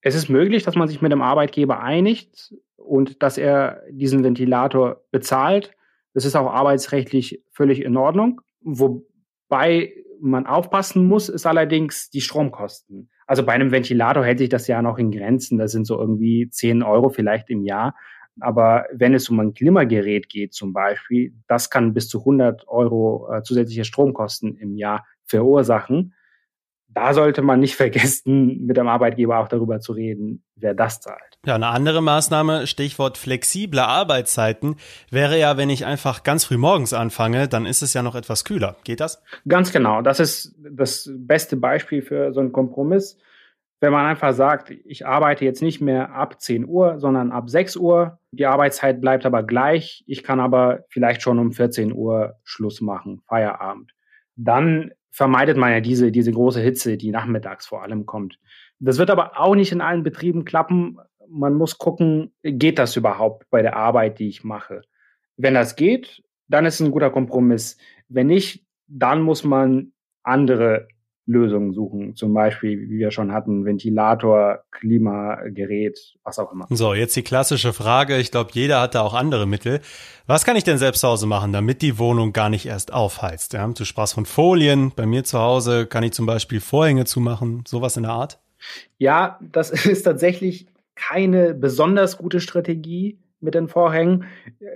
Es 0.00 0.14
ist 0.14 0.30
möglich, 0.30 0.62
dass 0.62 0.74
man 0.74 0.88
sich 0.88 1.02
mit 1.02 1.12
dem 1.12 1.20
Arbeitgeber 1.20 1.82
einigt 1.82 2.54
und 2.76 3.22
dass 3.22 3.36
er 3.36 3.82
diesen 3.90 4.24
Ventilator 4.24 5.02
bezahlt. 5.10 5.72
Das 6.14 6.24
ist 6.24 6.34
auch 6.34 6.50
arbeitsrechtlich 6.50 7.44
völlig 7.52 7.82
in 7.82 7.98
Ordnung. 7.98 8.40
Wobei 8.62 9.92
man 10.18 10.46
aufpassen 10.46 11.06
muss, 11.06 11.28
ist 11.28 11.44
allerdings 11.44 12.08
die 12.08 12.22
Stromkosten. 12.22 13.10
Also 13.26 13.44
bei 13.44 13.52
einem 13.52 13.70
Ventilator 13.70 14.24
hält 14.24 14.38
sich 14.38 14.48
das 14.48 14.66
ja 14.66 14.80
noch 14.80 14.96
in 14.96 15.10
Grenzen. 15.10 15.58
Das 15.58 15.72
sind 15.72 15.86
so 15.86 15.98
irgendwie 15.98 16.48
10 16.48 16.82
Euro 16.82 17.10
vielleicht 17.10 17.50
im 17.50 17.62
Jahr. 17.62 17.94
Aber 18.42 18.86
wenn 18.92 19.14
es 19.14 19.28
um 19.28 19.40
ein 19.40 19.54
Klimagerät 19.54 20.28
geht 20.28 20.54
zum 20.54 20.72
Beispiel, 20.72 21.34
das 21.46 21.70
kann 21.70 21.94
bis 21.94 22.08
zu 22.08 22.20
100 22.20 22.68
Euro 22.68 23.28
äh, 23.32 23.42
zusätzliche 23.42 23.84
Stromkosten 23.84 24.56
im 24.56 24.76
Jahr 24.76 25.06
verursachen 25.24 26.14
da 26.92 27.14
sollte 27.14 27.42
man 27.42 27.60
nicht 27.60 27.74
vergessen, 27.76 28.66
mit 28.66 28.76
dem 28.76 28.88
Arbeitgeber 28.88 29.38
auch 29.38 29.48
darüber 29.48 29.80
zu 29.80 29.92
reden, 29.92 30.44
wer 30.56 30.74
das 30.74 31.00
zahlt. 31.00 31.38
Ja, 31.46 31.54
eine 31.54 31.68
andere 31.68 32.02
Maßnahme, 32.02 32.66
Stichwort 32.66 33.16
flexible 33.16 33.80
Arbeitszeiten, 33.80 34.76
wäre 35.10 35.38
ja, 35.38 35.56
wenn 35.56 35.70
ich 35.70 35.86
einfach 35.86 36.22
ganz 36.22 36.44
früh 36.44 36.58
morgens 36.58 36.92
anfange, 36.92 37.48
dann 37.48 37.64
ist 37.64 37.82
es 37.82 37.94
ja 37.94 38.02
noch 38.02 38.14
etwas 38.14 38.44
kühler. 38.44 38.76
Geht 38.84 39.00
das? 39.00 39.22
Ganz 39.48 39.72
genau. 39.72 40.02
Das 40.02 40.20
ist 40.20 40.54
das 40.58 41.10
beste 41.10 41.56
Beispiel 41.56 42.02
für 42.02 42.32
so 42.32 42.40
einen 42.40 42.52
Kompromiss. 42.52 43.16
Wenn 43.80 43.92
man 43.92 44.04
einfach 44.04 44.34
sagt, 44.34 44.70
ich 44.70 45.06
arbeite 45.06 45.46
jetzt 45.46 45.62
nicht 45.62 45.80
mehr 45.80 46.14
ab 46.14 46.40
10 46.40 46.66
Uhr, 46.66 46.98
sondern 47.00 47.32
ab 47.32 47.48
6 47.48 47.76
Uhr. 47.76 48.18
Die 48.30 48.44
Arbeitszeit 48.44 49.00
bleibt 49.00 49.24
aber 49.24 49.42
gleich. 49.42 50.04
Ich 50.06 50.22
kann 50.22 50.38
aber 50.38 50.84
vielleicht 50.90 51.22
schon 51.22 51.38
um 51.38 51.52
14 51.52 51.92
Uhr 51.92 52.34
Schluss 52.44 52.82
machen, 52.82 53.22
Feierabend. 53.26 53.94
Dann 54.36 54.92
vermeidet 55.10 55.56
man 55.56 55.72
ja 55.72 55.80
diese, 55.80 56.12
diese 56.12 56.30
große 56.30 56.60
Hitze, 56.60 56.98
die 56.98 57.10
nachmittags 57.10 57.66
vor 57.66 57.82
allem 57.82 58.04
kommt. 58.04 58.38
Das 58.80 58.98
wird 58.98 59.10
aber 59.10 59.40
auch 59.40 59.54
nicht 59.54 59.72
in 59.72 59.80
allen 59.80 60.02
Betrieben 60.02 60.44
klappen. 60.44 60.98
Man 61.26 61.54
muss 61.54 61.78
gucken, 61.78 62.32
geht 62.42 62.78
das 62.78 62.96
überhaupt 62.96 63.48
bei 63.50 63.62
der 63.62 63.76
Arbeit, 63.76 64.18
die 64.18 64.28
ich 64.28 64.44
mache? 64.44 64.82
Wenn 65.36 65.54
das 65.54 65.74
geht, 65.74 66.22
dann 66.48 66.66
ist 66.66 66.74
es 66.74 66.86
ein 66.86 66.92
guter 66.92 67.10
Kompromiss. 67.10 67.78
Wenn 68.08 68.26
nicht, 68.26 68.66
dann 68.88 69.22
muss 69.22 69.42
man 69.42 69.92
andere 70.22 70.88
Lösungen 71.30 71.72
suchen. 71.72 72.16
Zum 72.16 72.34
Beispiel, 72.34 72.90
wie 72.90 72.98
wir 72.98 73.10
schon 73.10 73.32
hatten, 73.32 73.64
Ventilator, 73.64 74.64
Klimagerät, 74.70 75.98
was 76.24 76.38
auch 76.38 76.52
immer. 76.52 76.66
So, 76.70 76.92
jetzt 76.94 77.14
die 77.16 77.22
klassische 77.22 77.72
Frage. 77.72 78.16
Ich 78.18 78.30
glaube, 78.30 78.50
jeder 78.52 78.80
hat 78.80 78.94
da 78.94 79.02
auch 79.02 79.14
andere 79.14 79.46
Mittel. 79.46 79.80
Was 80.26 80.44
kann 80.44 80.56
ich 80.56 80.64
denn 80.64 80.78
selbst 80.78 81.00
zu 81.00 81.08
Hause 81.08 81.26
machen, 81.26 81.52
damit 81.52 81.82
die 81.82 81.98
Wohnung 81.98 82.32
gar 82.32 82.50
nicht 82.50 82.66
erst 82.66 82.92
aufheizt? 82.92 83.52
Ja, 83.52 83.66
du 83.66 83.84
sprachst 83.84 84.14
von 84.14 84.26
Folien. 84.26 84.92
Bei 84.94 85.06
mir 85.06 85.24
zu 85.24 85.38
Hause 85.38 85.86
kann 85.86 86.02
ich 86.02 86.12
zum 86.12 86.26
Beispiel 86.26 86.60
Vorhänge 86.60 87.04
zumachen. 87.04 87.62
Sowas 87.66 87.96
in 87.96 88.02
der 88.02 88.12
Art? 88.12 88.38
Ja, 88.98 89.38
das 89.40 89.70
ist 89.86 90.02
tatsächlich 90.02 90.66
keine 90.94 91.54
besonders 91.54 92.18
gute 92.18 92.40
Strategie. 92.40 93.18
mit 93.42 93.54
den 93.54 93.68
Vorhängen. 93.68 94.24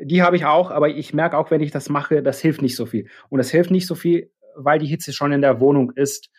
Die 0.03 0.23
habe 0.23 0.37
ich 0.37 0.47
auch, 0.47 0.71
aber 0.71 0.89
ich 0.89 1.13
merke 1.13 1.37
auch, 1.37 1.51
wenn 1.51 1.61
ich 1.61 1.71
das 1.71 1.91
mache, 1.91 2.23
das 2.23 2.41
hilft 2.41 2.63
nicht 2.63 2.77
so 2.77 2.87
viel. 2.87 3.09
Und 3.29 3.37
das 3.39 3.51
hilft 3.51 3.71
nicht 3.71 3.87
so 3.87 3.95
viel, 3.95 4.31
weil 4.57 4.79
die 4.79 4.87
Hitze 4.87 5.13
schon 5.13 5.33
in 5.33 5.43
der 5.43 5.61
Wohnung 5.61 5.93
ist. 5.95 6.31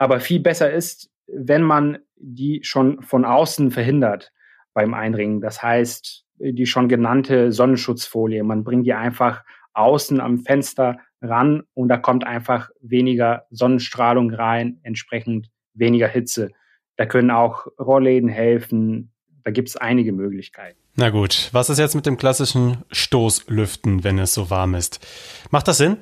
Aber 0.00 0.18
viel 0.18 0.40
besser 0.40 0.72
ist, 0.72 1.10
wenn 1.26 1.62
man 1.62 1.98
die 2.16 2.60
schon 2.62 3.02
von 3.02 3.26
außen 3.26 3.70
verhindert 3.70 4.32
beim 4.72 4.94
Einringen. 4.94 5.42
Das 5.42 5.62
heißt, 5.62 6.24
die 6.38 6.64
schon 6.64 6.88
genannte 6.88 7.52
Sonnenschutzfolie. 7.52 8.42
Man 8.42 8.64
bringt 8.64 8.86
die 8.86 8.94
einfach 8.94 9.44
außen 9.74 10.18
am 10.18 10.38
Fenster 10.38 10.98
ran 11.20 11.64
und 11.74 11.88
da 11.88 11.98
kommt 11.98 12.26
einfach 12.26 12.70
weniger 12.80 13.44
Sonnenstrahlung 13.50 14.32
rein, 14.32 14.80
entsprechend 14.84 15.50
weniger 15.74 16.08
Hitze. 16.08 16.50
Da 16.96 17.04
können 17.04 17.30
auch 17.30 17.66
Rollläden 17.78 18.30
helfen. 18.30 19.12
Da 19.44 19.50
gibt 19.50 19.68
es 19.68 19.76
einige 19.76 20.12
Möglichkeiten. 20.12 20.78
Na 20.96 21.10
gut, 21.10 21.50
was 21.52 21.68
ist 21.68 21.78
jetzt 21.78 21.94
mit 21.94 22.06
dem 22.06 22.16
klassischen 22.16 22.78
Stoßlüften, 22.90 24.02
wenn 24.02 24.18
es 24.18 24.32
so 24.32 24.48
warm 24.48 24.74
ist? 24.74 25.06
Macht 25.50 25.68
das 25.68 25.76
Sinn? 25.76 25.98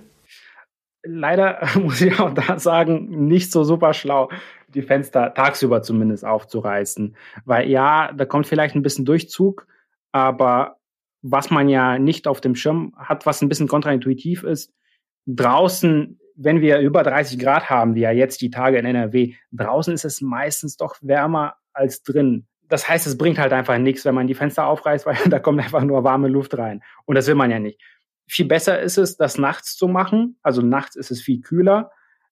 Leider 1.11 1.61
muss 1.81 2.01
ich 2.03 2.21
auch 2.21 2.35
da 2.35 2.59
sagen, 2.59 3.27
nicht 3.27 3.51
so 3.51 3.65
super 3.65 3.95
schlau, 3.95 4.31
die 4.69 4.83
Fenster 4.83 5.33
tagsüber 5.33 5.83
zumindest 5.83 6.25
aufzureißen. 6.25 7.17
Weil 7.47 7.69
ja, 7.69 8.13
da 8.13 8.27
kommt 8.27 8.47
vielleicht 8.47 8.75
ein 8.75 8.83
bisschen 8.83 9.07
Durchzug, 9.07 9.67
aber 10.13 10.77
was 11.23 11.51
man 11.51 11.69
ja 11.69 11.99
nicht 11.99 12.29
auf 12.29 12.41
dem 12.41 12.55
Schirm 12.55 12.95
hat, 12.97 13.25
was 13.25 13.41
ein 13.41 13.49
bisschen 13.49 13.69
kontraintuitiv 13.69 14.45
ist, 14.45 14.73
draußen, 15.27 16.21
wenn 16.37 16.61
wir 16.61 16.79
über 16.79 17.03
30 17.03 17.39
Grad 17.39 17.71
haben, 17.71 17.95
wie 17.95 18.01
ja 18.01 18.13
jetzt 18.13 18.41
die 18.43 18.51
Tage 18.51 18.79
in 18.79 18.85
NRW, 18.85 19.35
draußen 19.53 19.95
ist 19.95 20.05
es 20.05 20.21
meistens 20.21 20.77
doch 20.77 20.97
wärmer 21.01 21.55
als 21.73 22.03
drin. 22.03 22.47
Das 22.69 22.87
heißt, 22.87 23.07
es 23.07 23.17
bringt 23.17 23.39
halt 23.39 23.53
einfach 23.53 23.79
nichts, 23.79 24.05
wenn 24.05 24.15
man 24.15 24.27
die 24.27 24.35
Fenster 24.35 24.67
aufreißt, 24.67 25.07
weil 25.07 25.17
da 25.29 25.39
kommt 25.39 25.61
einfach 25.61 25.83
nur 25.83 26.05
warme 26.05 26.29
Luft 26.29 26.57
rein. 26.59 26.83
Und 27.07 27.15
das 27.15 27.27
will 27.27 27.35
man 27.35 27.51
ja 27.51 27.59
nicht. 27.59 27.81
Viel 28.29 28.47
besser 28.47 28.81
ist 28.81 28.99
es, 28.99 29.17
das 29.17 29.39
nachts 29.39 29.77
zu 29.77 29.89
machen. 29.89 30.39
Also 30.43 30.63
nachts 30.63 30.97
ist 30.97 31.11
es 31.11 31.23
viel 31.23 31.41
kühler. 31.41 31.91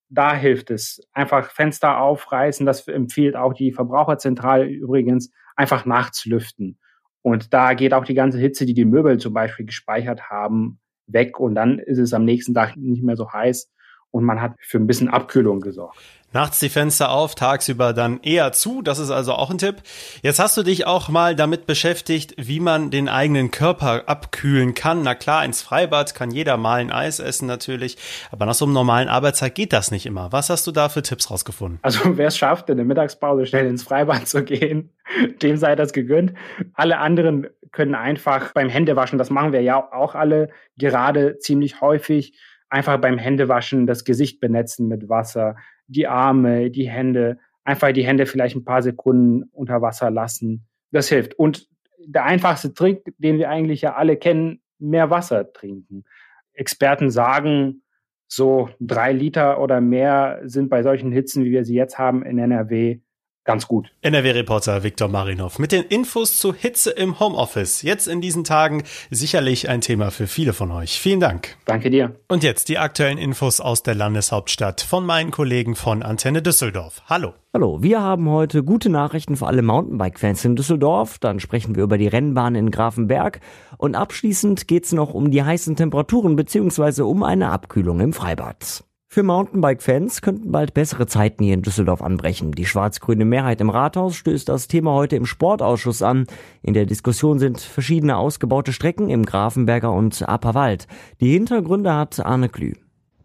Da 0.08 0.34
hilft 0.34 0.70
es. 0.70 1.00
Einfach 1.12 1.50
Fenster 1.50 1.98
aufreißen. 1.98 2.66
Das 2.66 2.86
empfiehlt 2.86 3.34
auch 3.34 3.54
die 3.54 3.72
Verbraucherzentrale 3.72 4.66
übrigens. 4.66 5.32
Einfach 5.56 5.86
nachts 5.86 6.26
lüften. 6.26 6.78
Und 7.22 7.52
da 7.54 7.74
geht 7.74 7.92
auch 7.94 8.04
die 8.04 8.14
ganze 8.14 8.38
Hitze, 8.38 8.66
die 8.66 8.74
die 8.74 8.84
Möbel 8.84 9.18
zum 9.18 9.32
Beispiel 9.32 9.66
gespeichert 9.66 10.30
haben, 10.30 10.78
weg. 11.06 11.40
Und 11.40 11.54
dann 11.54 11.78
ist 11.78 11.98
es 11.98 12.12
am 12.12 12.24
nächsten 12.24 12.54
Tag 12.54 12.76
nicht 12.76 13.02
mehr 13.02 13.16
so 13.16 13.32
heiß 13.32 13.72
und 14.10 14.24
man 14.24 14.40
hat 14.40 14.54
für 14.60 14.78
ein 14.78 14.86
bisschen 14.86 15.08
Abkühlung 15.08 15.60
gesorgt. 15.60 15.98
Nachts 16.32 16.58
die 16.58 16.68
Fenster 16.68 17.12
auf, 17.12 17.34
tagsüber 17.34 17.94
dann 17.94 18.20
eher 18.20 18.52
zu. 18.52 18.82
Das 18.82 18.98
ist 18.98 19.10
also 19.10 19.32
auch 19.32 19.50
ein 19.50 19.56
Tipp. 19.56 19.76
Jetzt 20.22 20.38
hast 20.38 20.54
du 20.56 20.62
dich 20.62 20.86
auch 20.86 21.08
mal 21.08 21.34
damit 21.34 21.66
beschäftigt, 21.66 22.34
wie 22.36 22.60
man 22.60 22.90
den 22.90 23.08
eigenen 23.08 23.50
Körper 23.50 24.02
abkühlen 24.06 24.74
kann. 24.74 25.02
Na 25.02 25.14
klar, 25.14 25.46
ins 25.46 25.62
Freibad 25.62 26.14
kann 26.14 26.30
jeder 26.30 26.58
mal 26.58 26.80
ein 26.80 26.92
Eis 26.92 27.20
essen 27.20 27.46
natürlich. 27.46 27.96
Aber 28.32 28.44
nach 28.44 28.54
so 28.54 28.66
einem 28.66 28.74
normalen 28.74 29.08
Arbeitszeit 29.08 29.54
geht 29.54 29.72
das 29.72 29.90
nicht 29.90 30.04
immer. 30.04 30.30
Was 30.30 30.50
hast 30.50 30.66
du 30.66 30.72
da 30.72 30.90
für 30.90 31.00
Tipps 31.00 31.30
rausgefunden? 31.30 31.78
Also 31.80 32.00
wer 32.18 32.28
es 32.28 32.36
schafft, 32.36 32.68
in 32.68 32.76
der 32.76 32.86
Mittagspause 32.86 33.46
schnell 33.46 33.66
ins 33.66 33.84
Freibad 33.84 34.28
zu 34.28 34.44
gehen, 34.44 34.90
dem 35.42 35.56
sei 35.56 35.74
das 35.74 35.94
gegönnt. 35.94 36.34
Alle 36.74 36.98
anderen 36.98 37.46
können 37.72 37.94
einfach 37.94 38.52
beim 38.52 38.68
Händewaschen, 38.68 39.18
das 39.18 39.30
machen 39.30 39.52
wir 39.52 39.62
ja 39.62 39.90
auch 39.92 40.14
alle 40.14 40.50
gerade 40.76 41.38
ziemlich 41.38 41.80
häufig, 41.80 42.38
einfach 42.68 43.00
beim 43.00 43.18
Händewaschen 43.18 43.86
das 43.86 44.04
Gesicht 44.04 44.40
benetzen 44.40 44.88
mit 44.88 45.08
Wasser, 45.08 45.56
die 45.86 46.06
Arme, 46.06 46.70
die 46.70 46.88
Hände, 46.88 47.38
einfach 47.64 47.92
die 47.92 48.04
Hände 48.04 48.26
vielleicht 48.26 48.56
ein 48.56 48.64
paar 48.64 48.82
Sekunden 48.82 49.44
unter 49.52 49.82
Wasser 49.82 50.10
lassen. 50.10 50.66
Das 50.90 51.08
hilft. 51.08 51.34
Und 51.34 51.68
der 52.06 52.24
einfachste 52.24 52.74
Trick, 52.74 53.02
den 53.18 53.38
wir 53.38 53.50
eigentlich 53.50 53.82
ja 53.82 53.94
alle 53.94 54.16
kennen, 54.16 54.60
mehr 54.78 55.10
Wasser 55.10 55.52
trinken. 55.52 56.04
Experten 56.52 57.10
sagen, 57.10 57.82
so 58.28 58.70
drei 58.80 59.12
Liter 59.12 59.60
oder 59.60 59.80
mehr 59.80 60.40
sind 60.44 60.68
bei 60.68 60.82
solchen 60.82 61.12
Hitzen, 61.12 61.44
wie 61.44 61.50
wir 61.50 61.64
sie 61.64 61.74
jetzt 61.74 61.98
haben 61.98 62.24
in 62.24 62.38
NRW, 62.38 63.00
ganz 63.46 63.66
gut. 63.66 63.90
NRW-Reporter 64.02 64.82
Viktor 64.82 65.08
Marinov 65.08 65.58
mit 65.58 65.72
den 65.72 65.84
Infos 65.84 66.38
zu 66.38 66.52
Hitze 66.52 66.90
im 66.90 67.18
Homeoffice. 67.18 67.82
Jetzt 67.82 68.08
in 68.08 68.20
diesen 68.20 68.44
Tagen 68.44 68.82
sicherlich 69.10 69.68
ein 69.68 69.80
Thema 69.80 70.10
für 70.10 70.26
viele 70.26 70.52
von 70.52 70.70
euch. 70.70 71.00
Vielen 71.00 71.20
Dank. 71.20 71.56
Danke 71.64 71.90
dir. 71.90 72.16
Und 72.28 72.42
jetzt 72.42 72.68
die 72.68 72.78
aktuellen 72.78 73.18
Infos 73.18 73.60
aus 73.60 73.82
der 73.82 73.94
Landeshauptstadt 73.94 74.82
von 74.82 75.06
meinen 75.06 75.30
Kollegen 75.30 75.74
von 75.74 76.02
Antenne 76.02 76.42
Düsseldorf. 76.42 77.02
Hallo. 77.06 77.32
Hallo, 77.54 77.82
wir 77.82 78.02
haben 78.02 78.28
heute 78.28 78.62
gute 78.62 78.90
Nachrichten 78.90 79.36
für 79.36 79.46
alle 79.46 79.62
Mountainbike-Fans 79.62 80.44
in 80.44 80.56
Düsseldorf. 80.56 81.18
Dann 81.18 81.40
sprechen 81.40 81.74
wir 81.74 81.84
über 81.84 81.96
die 81.96 82.08
Rennbahn 82.08 82.54
in 82.54 82.70
Grafenberg. 82.70 83.40
Und 83.78 83.94
abschließend 83.94 84.68
geht's 84.68 84.92
noch 84.92 85.14
um 85.14 85.30
die 85.30 85.42
heißen 85.42 85.76
Temperaturen 85.76 86.36
bzw. 86.36 87.02
um 87.02 87.22
eine 87.22 87.50
Abkühlung 87.50 88.00
im 88.00 88.12
Freibad. 88.12 88.84
Für 89.08 89.22
Mountainbike-Fans 89.22 90.20
könnten 90.20 90.52
bald 90.52 90.74
bessere 90.74 91.06
Zeiten 91.06 91.44
hier 91.44 91.54
in 91.54 91.62
Düsseldorf 91.62 92.02
anbrechen. 92.02 92.52
Die 92.52 92.66
schwarz-grüne 92.66 93.24
Mehrheit 93.24 93.60
im 93.60 93.70
Rathaus 93.70 94.16
stößt 94.16 94.48
das 94.48 94.68
Thema 94.68 94.92
heute 94.92 95.16
im 95.16 95.26
Sportausschuss 95.26 96.02
an. 96.02 96.26
In 96.62 96.74
der 96.74 96.86
Diskussion 96.86 97.38
sind 97.38 97.60
verschiedene 97.60 98.16
ausgebaute 98.16 98.72
Strecken 98.72 99.08
im 99.08 99.24
Grafenberger 99.24 99.92
und 99.92 100.28
Apperwald. 100.28 100.86
Die 101.20 101.32
Hintergründe 101.32 101.94
hat 101.94 102.20
Arne 102.20 102.48
Klü. 102.48 102.74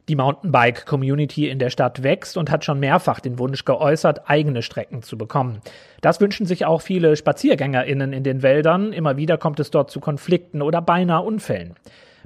Die 0.07 0.15
Mountainbike-Community 0.15 1.49
in 1.49 1.59
der 1.59 1.69
Stadt 1.69 2.03
wächst 2.03 2.37
und 2.37 2.51
hat 2.51 2.63
schon 2.63 2.79
mehrfach 2.79 3.19
den 3.19 3.37
Wunsch 3.39 3.65
geäußert, 3.65 4.29
eigene 4.29 4.61
Strecken 4.61 5.03
zu 5.03 5.17
bekommen. 5.17 5.61
Das 6.01 6.21
wünschen 6.21 6.45
sich 6.45 6.65
auch 6.65 6.81
viele 6.81 7.15
SpaziergängerInnen 7.15 8.13
in 8.13 8.23
den 8.23 8.43
Wäldern. 8.43 8.93
Immer 8.93 9.17
wieder 9.17 9.37
kommt 9.37 9.59
es 9.59 9.71
dort 9.71 9.91
zu 9.91 9.99
Konflikten 9.99 10.61
oder 10.61 10.81
beinahe 10.81 11.21
Unfällen. 11.21 11.75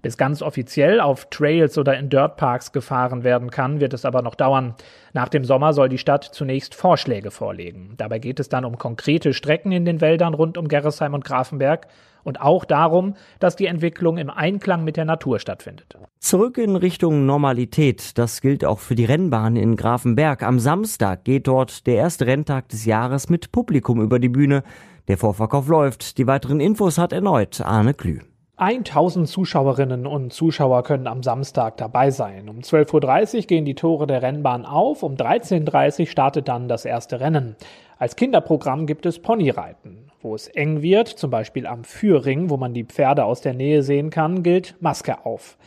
Bis 0.02 0.18
ganz 0.18 0.42
offiziell 0.42 1.00
auf 1.00 1.30
Trails 1.30 1.78
oder 1.78 1.98
in 1.98 2.10
Dirtparks 2.10 2.72
gefahren 2.72 3.24
werden 3.24 3.52
kann, 3.52 3.80
wird 3.80 3.94
es 3.94 4.06
aber 4.06 4.22
noch 4.22 4.36
dauern. 4.36 4.76
Nach 5.14 5.30
dem 5.30 5.46
Sommer 5.46 5.74
soll 5.74 5.90
die 5.90 5.98
Stadt 5.98 6.24
zunächst 6.24 6.76
Vorschläge 6.76 7.32
vorlegen. 7.32 7.94
Dabei 7.98 8.20
geht 8.20 8.40
es 8.40 8.50
dann 8.50 8.66
um 8.66 8.78
konkrete 8.78 9.34
Strecken 9.34 9.72
in 9.72 9.86
den 9.86 10.02
Wäldern 10.02 10.34
rund 10.34 10.58
um 10.58 10.68
Gerresheim 10.68 11.14
und 11.14 11.26
Grafenberg 11.26 11.88
und 12.26 12.42
auch 12.42 12.66
darum, 12.66 13.14
dass 13.40 13.56
die 13.56 13.68
Entwicklung 13.68 14.18
im 14.18 14.30
Einklang 14.30 14.84
mit 14.84 14.98
der 14.98 15.06
Natur 15.06 15.40
stattfindet. 15.40 15.96
Zurück 16.20 16.58
in 16.58 16.76
Richtung 16.76 17.26
Normalität. 17.26 18.18
Das 18.18 18.42
gilt 18.42 18.66
auch 18.66 18.80
für 18.80 18.96
die 18.96 19.06
Rennbahn 19.06 19.56
in 19.56 19.76
Grafenberg. 19.76 20.44
Am 20.44 20.60
Samstag 20.60 21.24
geht 21.24 21.48
dort 21.48 21.88
der 21.88 21.96
erste 21.96 22.26
Renntag 22.26 22.68
des 22.70 22.86
Jahres 22.86 23.30
mit 23.30 23.52
Publikum 23.52 24.02
über 24.02 24.20
die 24.20 24.30
Bühne. 24.30 24.64
Der 25.08 25.18
Vorverkauf 25.18 25.68
läuft. 25.68 26.18
Die 26.18 26.26
weiteren 26.26 26.60
Infos 26.60 26.98
hat 26.98 27.14
erneut 27.14 27.62
Arne 27.62 27.94
Klü. 27.94 28.20
1000 28.58 29.28
Zuschauerinnen 29.28 30.08
und 30.08 30.32
Zuschauer 30.32 30.84
können 30.84 31.08
am 31.08 31.24
Samstag 31.24 31.76
dabei 31.76 32.10
sein. 32.10 32.48
Um 32.48 32.60
12.30 32.60 33.36
Uhr 33.36 33.42
gehen 33.42 33.66
die 33.66 33.76
Tore 33.76 34.08
der 34.08 34.22
Rennbahn 34.22 34.66
auf, 34.66 35.04
um 35.04 35.16
13.30 35.16 36.00
Uhr 36.00 36.06
startet 36.08 36.48
dann 36.48 36.70
das 36.70 36.86
erste 36.86 37.20
Rennen. 37.20 37.58
Als 38.00 38.16
Kinderprogramm 38.16 38.88
gibt 38.88 39.06
es 39.06 39.20
Ponyreiten. 39.20 40.10
Wo 40.22 40.36
es 40.36 40.48
eng 40.48 40.82
wird, 40.82 41.10
zum 41.10 41.32
Beispiel 41.32 41.68
am 41.68 41.84
Führring, 41.84 42.50
wo 42.50 42.56
man 42.56 42.74
die 42.74 42.86
Pferde 42.86 43.26
aus 43.26 43.42
der 43.42 43.54
Nähe 43.54 43.84
sehen 43.84 44.10
kann, 44.10 44.42
gilt 44.42 44.76
Maske 44.80 45.26
auf. 45.26 45.58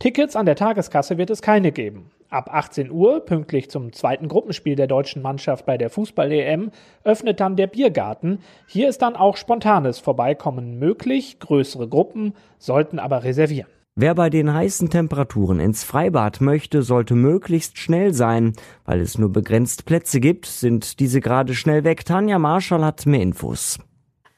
Tickets 0.00 0.34
an 0.34 0.46
der 0.46 0.56
Tageskasse 0.56 1.18
wird 1.18 1.30
es 1.30 1.42
keine 1.42 1.70
geben. 1.70 2.10
Ab 2.32 2.48
18 2.50 2.90
Uhr, 2.90 3.20
pünktlich 3.20 3.68
zum 3.68 3.92
zweiten 3.92 4.26
Gruppenspiel 4.26 4.74
der 4.74 4.86
deutschen 4.86 5.20
Mannschaft 5.20 5.66
bei 5.66 5.76
der 5.76 5.90
Fußball-EM, 5.90 6.70
öffnet 7.04 7.40
dann 7.40 7.56
der 7.56 7.66
Biergarten. 7.66 8.38
Hier 8.66 8.88
ist 8.88 9.02
dann 9.02 9.16
auch 9.16 9.36
spontanes 9.36 9.98
Vorbeikommen 9.98 10.78
möglich. 10.78 11.40
Größere 11.40 11.88
Gruppen 11.88 12.32
sollten 12.56 12.98
aber 12.98 13.24
reservieren. 13.24 13.68
Wer 13.96 14.14
bei 14.14 14.30
den 14.30 14.54
heißen 14.54 14.88
Temperaturen 14.88 15.60
ins 15.60 15.84
Freibad 15.84 16.40
möchte, 16.40 16.80
sollte 16.80 17.14
möglichst 17.14 17.76
schnell 17.76 18.14
sein. 18.14 18.54
Weil 18.86 19.02
es 19.02 19.18
nur 19.18 19.30
begrenzt 19.30 19.84
Plätze 19.84 20.18
gibt, 20.18 20.46
sind 20.46 21.00
diese 21.00 21.20
gerade 21.20 21.54
schnell 21.54 21.84
weg. 21.84 22.06
Tanja 22.06 22.38
Marschall 22.38 22.82
hat 22.82 23.04
mehr 23.04 23.20
Infos. 23.20 23.78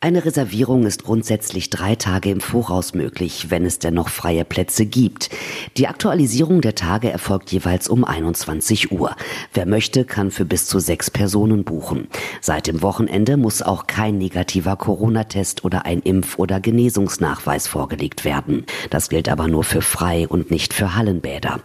Eine 0.04 0.26
Reservierung 0.26 0.84
ist 0.84 1.04
grundsätzlich 1.04 1.70
drei 1.70 1.94
Tage 1.94 2.28
im 2.28 2.42
Voraus 2.42 2.92
möglich, 2.92 3.46
wenn 3.48 3.64
es 3.64 3.78
denn 3.78 3.94
noch 3.94 4.10
freie 4.10 4.44
Plätze 4.44 4.84
gibt. 4.84 5.30
Die 5.78 5.88
Aktualisierung 5.88 6.60
der 6.60 6.74
Tage 6.74 7.10
erfolgt 7.10 7.50
jeweils 7.52 7.88
um 7.88 8.04
21 8.04 8.92
Uhr. 8.92 9.16
Wer 9.54 9.64
möchte, 9.64 10.04
kann 10.04 10.30
für 10.30 10.44
bis 10.44 10.66
zu 10.66 10.78
sechs 10.78 11.10
Personen 11.10 11.64
buchen. 11.64 12.08
Seit 12.42 12.66
dem 12.66 12.82
Wochenende 12.82 13.38
muss 13.38 13.62
auch 13.62 13.86
kein 13.86 14.18
negativer 14.18 14.76
Corona-Test 14.76 15.64
oder 15.64 15.86
ein 15.86 16.02
Impf- 16.02 16.36
oder 16.36 16.60
Genesungsnachweis 16.60 17.66
vorgelegt 17.66 18.26
werden. 18.26 18.66
Das 18.90 19.08
gilt 19.08 19.30
aber 19.30 19.48
nur 19.48 19.64
für 19.64 19.80
Frei- 19.80 20.28
und 20.28 20.50
nicht 20.50 20.74
für 20.74 20.94
Hallenbäder. 20.94 21.60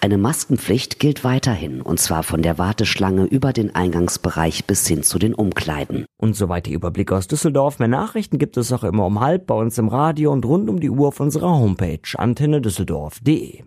Eine 0.00 0.18
Maskenpflicht 0.18 0.98
gilt 0.98 1.22
weiterhin, 1.22 1.80
und 1.80 2.00
zwar 2.00 2.24
von 2.24 2.42
der 2.42 2.58
Warteschlange 2.58 3.26
über 3.26 3.52
den 3.52 3.72
Eingangsbereich 3.72 4.64
bis 4.64 4.84
hin 4.88 5.04
zu 5.04 5.20
den 5.20 5.32
Umkleiden. 5.32 6.06
Und 6.24 6.34
soweit 6.34 6.64
der 6.64 6.72
Überblick 6.72 7.12
aus 7.12 7.28
Düsseldorf. 7.28 7.78
Mehr 7.78 7.88
Nachrichten 7.88 8.38
gibt 8.38 8.56
es 8.56 8.72
auch 8.72 8.82
immer 8.82 9.04
um 9.04 9.20
halb 9.20 9.46
bei 9.46 9.54
uns 9.54 9.76
im 9.76 9.88
Radio 9.88 10.32
und 10.32 10.46
rund 10.46 10.70
um 10.70 10.80
die 10.80 10.88
Uhr 10.88 11.08
auf 11.08 11.20
unserer 11.20 11.50
Homepage 11.50 12.00
antennedüsseldorf.de. 12.16 13.64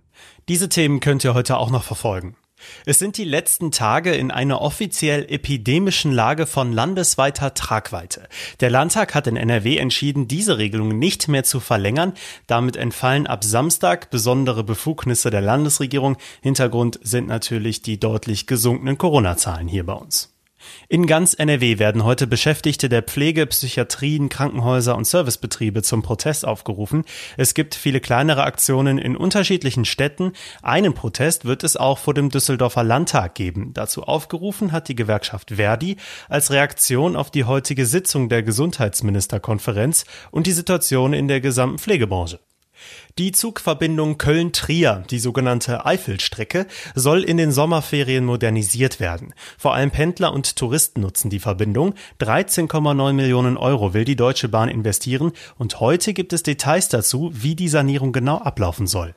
Diese 0.50 0.68
Themen 0.68 1.00
könnt 1.00 1.24
ihr 1.24 1.36
heute 1.36 1.58
auch 1.58 1.70
noch 1.70 1.84
verfolgen. 1.84 2.36
Es 2.88 2.98
sind 2.98 3.20
die 3.20 3.26
letzten 3.26 3.70
Tage 3.70 4.16
in 4.16 4.32
einer 4.32 4.60
offiziell 4.60 5.32
epidemischen 5.32 6.12
Lage 6.12 6.48
von 6.48 6.74
landesweiter 6.74 7.54
Tragweite. 7.54 8.28
Der 8.60 8.72
Landtag 8.72 9.14
hat 9.14 9.28
in 9.28 9.38
NRW 9.38 9.78
entschieden, 9.78 10.28
diese 10.28 10.58
Regelung 10.58 10.98
nicht 10.98 11.28
mehr 11.28 11.44
zu 11.44 11.60
verlängern. 11.60 12.14
Damit 12.48 12.76
entfallen 12.76 13.28
ab 13.28 13.44
Samstag 13.44 14.10
besondere 14.10 14.64
Befugnisse 14.64 15.30
der 15.30 15.42
Landesregierung. 15.42 16.18
Hintergrund 16.42 17.00
sind 17.04 17.28
natürlich 17.28 17.84
die 17.84 18.00
deutlich 18.00 18.48
gesunkenen 18.48 18.98
Corona-Zahlen 18.98 19.68
hier 19.68 19.86
bei 19.86 19.94
uns. 19.94 20.34
In 20.90 21.08
ganz 21.08 21.34
NRW 21.34 21.80
werden 21.80 22.04
heute 22.04 22.28
Beschäftigte 22.28 22.90
der 22.90 23.04
Pflege, 23.04 23.46
Psychiatrien, 23.46 24.30
Krankenhäuser 24.30 24.96
und 24.96 25.06
Servicebetriebe 25.06 25.84
zum 25.84 26.02
Protest 26.02 26.46
aufgerufen. 26.46 27.04
Es 27.36 27.54
gibt 27.54 27.76
viele 27.76 28.00
kleinere 28.00 28.44
Aktionen 28.44 28.98
in 28.98 29.18
unterschiedlichen 29.18 29.86
Städten. 29.86 30.34
Einen 30.62 30.94
Protest 30.94 31.46
wird 31.46 31.64
es 31.64 31.78
auch 31.78 31.98
vor 31.98 32.14
dem 32.14 32.30
Düsseldorfer 32.30 32.84
Landtag 32.84 33.36
geben. 33.36 33.74
Dazu 33.74 34.04
aufgerufen 34.04 34.72
hat 34.72 34.88
die 34.88 34.96
Gewerkschaft 34.96 35.52
Verdi 35.56 35.98
als 36.30 36.52
Reaktion 36.52 37.16
auf 37.16 37.32
die 37.32 37.44
heutige 37.44 37.86
Sitzung 37.86 38.30
der 38.30 38.44
Gesundheitsministerkonferenz 38.44 40.06
und 40.32 40.48
die 40.48 40.54
Situation 40.54 41.14
in 41.14 41.28
der 41.28 41.42
gesamten 41.42 41.80
Pflegebranche. 41.80 42.40
Die 43.18 43.32
Zugverbindung 43.32 44.18
Köln-Trier, 44.18 45.04
die 45.10 45.20
sogenannte 45.20 45.86
Eifelstrecke, 45.86 46.68
soll 46.96 47.24
in 47.24 47.38
den 47.38 47.52
Sommerferien 47.52 48.26
modernisiert 48.26 49.00
werden. 49.00 49.34
Vor 49.58 49.74
allem 49.74 49.92
Pendler 49.92 50.34
und 50.34 50.56
Touristen 50.56 51.02
nutzen 51.02 51.30
die 51.30 51.40
Verbindung. 51.40 51.96
13,9 52.20 53.14
Millionen 53.14 53.58
Euro 53.58 53.94
will 53.94 54.06
die 54.06 54.16
Deutsche 54.16 54.50
Bahn 54.50 54.70
investieren 54.70 55.32
und 55.58 55.80
heute 55.80 56.14
gibt 56.14 56.34
es 56.34 56.44
Details 56.44 56.90
dazu, 56.90 57.32
wie 57.34 57.56
die 57.56 57.70
Sanierung 57.70 58.12
genau 58.12 58.38
ablaufen 58.38 58.88
soll. 58.88 59.16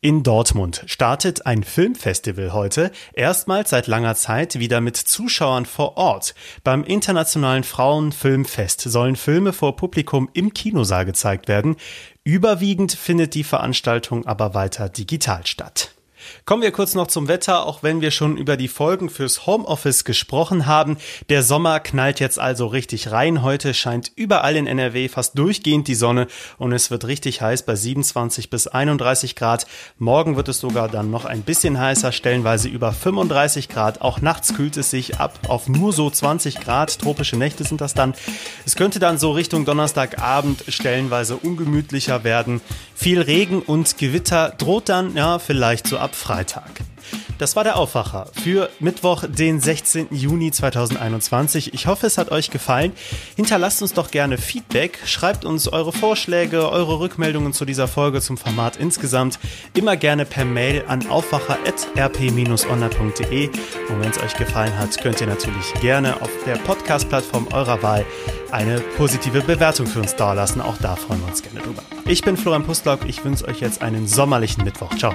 In 0.00 0.22
Dortmund 0.22 0.82
startet 0.86 1.44
ein 1.46 1.62
Filmfestival 1.62 2.52
heute, 2.52 2.90
erstmals 3.12 3.70
seit 3.70 3.86
langer 3.86 4.14
Zeit 4.14 4.58
wieder 4.58 4.80
mit 4.80 4.96
Zuschauern 4.96 5.66
vor 5.66 5.96
Ort. 5.96 6.34
Beim 6.64 6.84
Internationalen 6.84 7.64
Frauenfilmfest 7.64 8.80
sollen 8.80 9.16
Filme 9.16 9.52
vor 9.52 9.76
Publikum 9.76 10.30
im 10.32 10.54
Kinosaal 10.54 11.04
gezeigt 11.04 11.48
werden. 11.48 11.76
Überwiegend 12.24 12.92
findet 12.92 13.34
die 13.34 13.44
Veranstaltung 13.44 14.26
aber 14.26 14.52
weiter 14.52 14.90
digital 14.90 15.46
statt. 15.46 15.94
Kommen 16.44 16.62
wir 16.62 16.72
kurz 16.72 16.94
noch 16.94 17.06
zum 17.06 17.28
Wetter, 17.28 17.66
auch 17.66 17.82
wenn 17.82 18.00
wir 18.00 18.10
schon 18.10 18.36
über 18.36 18.56
die 18.56 18.68
Folgen 18.68 19.10
fürs 19.10 19.46
Homeoffice 19.46 20.04
gesprochen 20.04 20.66
haben. 20.66 20.96
Der 21.28 21.42
Sommer 21.42 21.80
knallt 21.80 22.20
jetzt 22.20 22.38
also 22.38 22.66
richtig 22.66 23.10
rein. 23.10 23.42
Heute 23.42 23.74
scheint 23.74 24.12
überall 24.16 24.56
in 24.56 24.66
NRW 24.66 25.08
fast 25.08 25.38
durchgehend 25.38 25.88
die 25.88 25.94
Sonne 25.94 26.26
und 26.58 26.72
es 26.72 26.90
wird 26.90 27.06
richtig 27.06 27.40
heiß 27.40 27.64
bei 27.64 27.74
27 27.74 28.50
bis 28.50 28.66
31 28.66 29.36
Grad. 29.36 29.66
Morgen 29.98 30.36
wird 30.36 30.48
es 30.48 30.60
sogar 30.60 30.88
dann 30.88 31.10
noch 31.10 31.24
ein 31.24 31.42
bisschen 31.42 31.78
heißer, 31.78 32.12
stellenweise 32.12 32.68
über 32.68 32.92
35 32.92 33.68
Grad. 33.68 34.00
Auch 34.00 34.20
nachts 34.20 34.54
kühlt 34.54 34.76
es 34.76 34.90
sich 34.90 35.18
ab 35.18 35.38
auf 35.48 35.68
nur 35.68 35.92
so 35.92 36.10
20 36.10 36.60
Grad. 36.60 36.98
Tropische 36.98 37.36
Nächte 37.36 37.64
sind 37.64 37.80
das 37.80 37.94
dann. 37.94 38.14
Es 38.66 38.76
könnte 38.76 38.98
dann 38.98 39.18
so 39.18 39.32
Richtung 39.32 39.64
Donnerstagabend 39.64 40.64
stellenweise 40.68 41.36
ungemütlicher 41.36 42.24
werden. 42.24 42.60
Viel 42.94 43.20
Regen 43.20 43.62
und 43.62 43.96
Gewitter 43.98 44.52
droht 44.58 44.88
dann, 44.88 45.16
ja, 45.16 45.38
vielleicht 45.38 45.86
so 45.86 45.98
ab 45.98 46.14
Freitag. 46.20 46.70
Das 47.38 47.56
war 47.56 47.64
der 47.64 47.76
Aufwacher 47.76 48.26
für 48.44 48.68
Mittwoch, 48.78 49.24
den 49.26 49.58
16. 49.60 50.08
Juni 50.10 50.52
2021. 50.52 51.72
Ich 51.72 51.86
hoffe, 51.86 52.06
es 52.06 52.18
hat 52.18 52.30
euch 52.30 52.50
gefallen. 52.50 52.92
Hinterlasst 53.36 53.80
uns 53.80 53.94
doch 53.94 54.10
gerne 54.10 54.36
Feedback, 54.36 54.98
schreibt 55.06 55.46
uns 55.46 55.66
eure 55.66 55.92
Vorschläge, 55.92 56.70
eure 56.70 57.00
Rückmeldungen 57.00 57.54
zu 57.54 57.64
dieser 57.64 57.88
Folge 57.88 58.20
zum 58.20 58.36
Format 58.36 58.76
insgesamt 58.76 59.38
immer 59.74 59.96
gerne 59.96 60.26
per 60.26 60.44
Mail 60.44 60.84
an 60.86 61.08
aufwacher.rp-online.de. 61.08 63.48
Und 63.48 64.00
wenn 64.00 64.10
es 64.10 64.22
euch 64.22 64.36
gefallen 64.36 64.78
hat, 64.78 65.00
könnt 65.00 65.22
ihr 65.22 65.26
natürlich 65.26 65.72
gerne 65.80 66.20
auf 66.20 66.30
der 66.44 66.56
Podcast-Plattform 66.56 67.48
eurer 67.52 67.82
Wahl 67.82 68.04
eine 68.50 68.80
positive 68.98 69.40
Bewertung 69.40 69.86
für 69.86 70.00
uns 70.00 70.14
dalassen. 70.14 70.60
Auch 70.60 70.76
da 70.78 70.96
freuen 70.96 71.20
wir 71.20 71.28
uns 71.28 71.42
gerne 71.42 71.60
drüber. 71.60 71.82
Ich 72.06 72.22
bin 72.22 72.36
Florian 72.36 72.64
Pustlock. 72.64 73.00
Ich 73.06 73.24
wünsche 73.24 73.46
euch 73.46 73.60
jetzt 73.60 73.80
einen 73.80 74.06
sommerlichen 74.06 74.64
Mittwoch. 74.64 74.94
Ciao. 74.96 75.14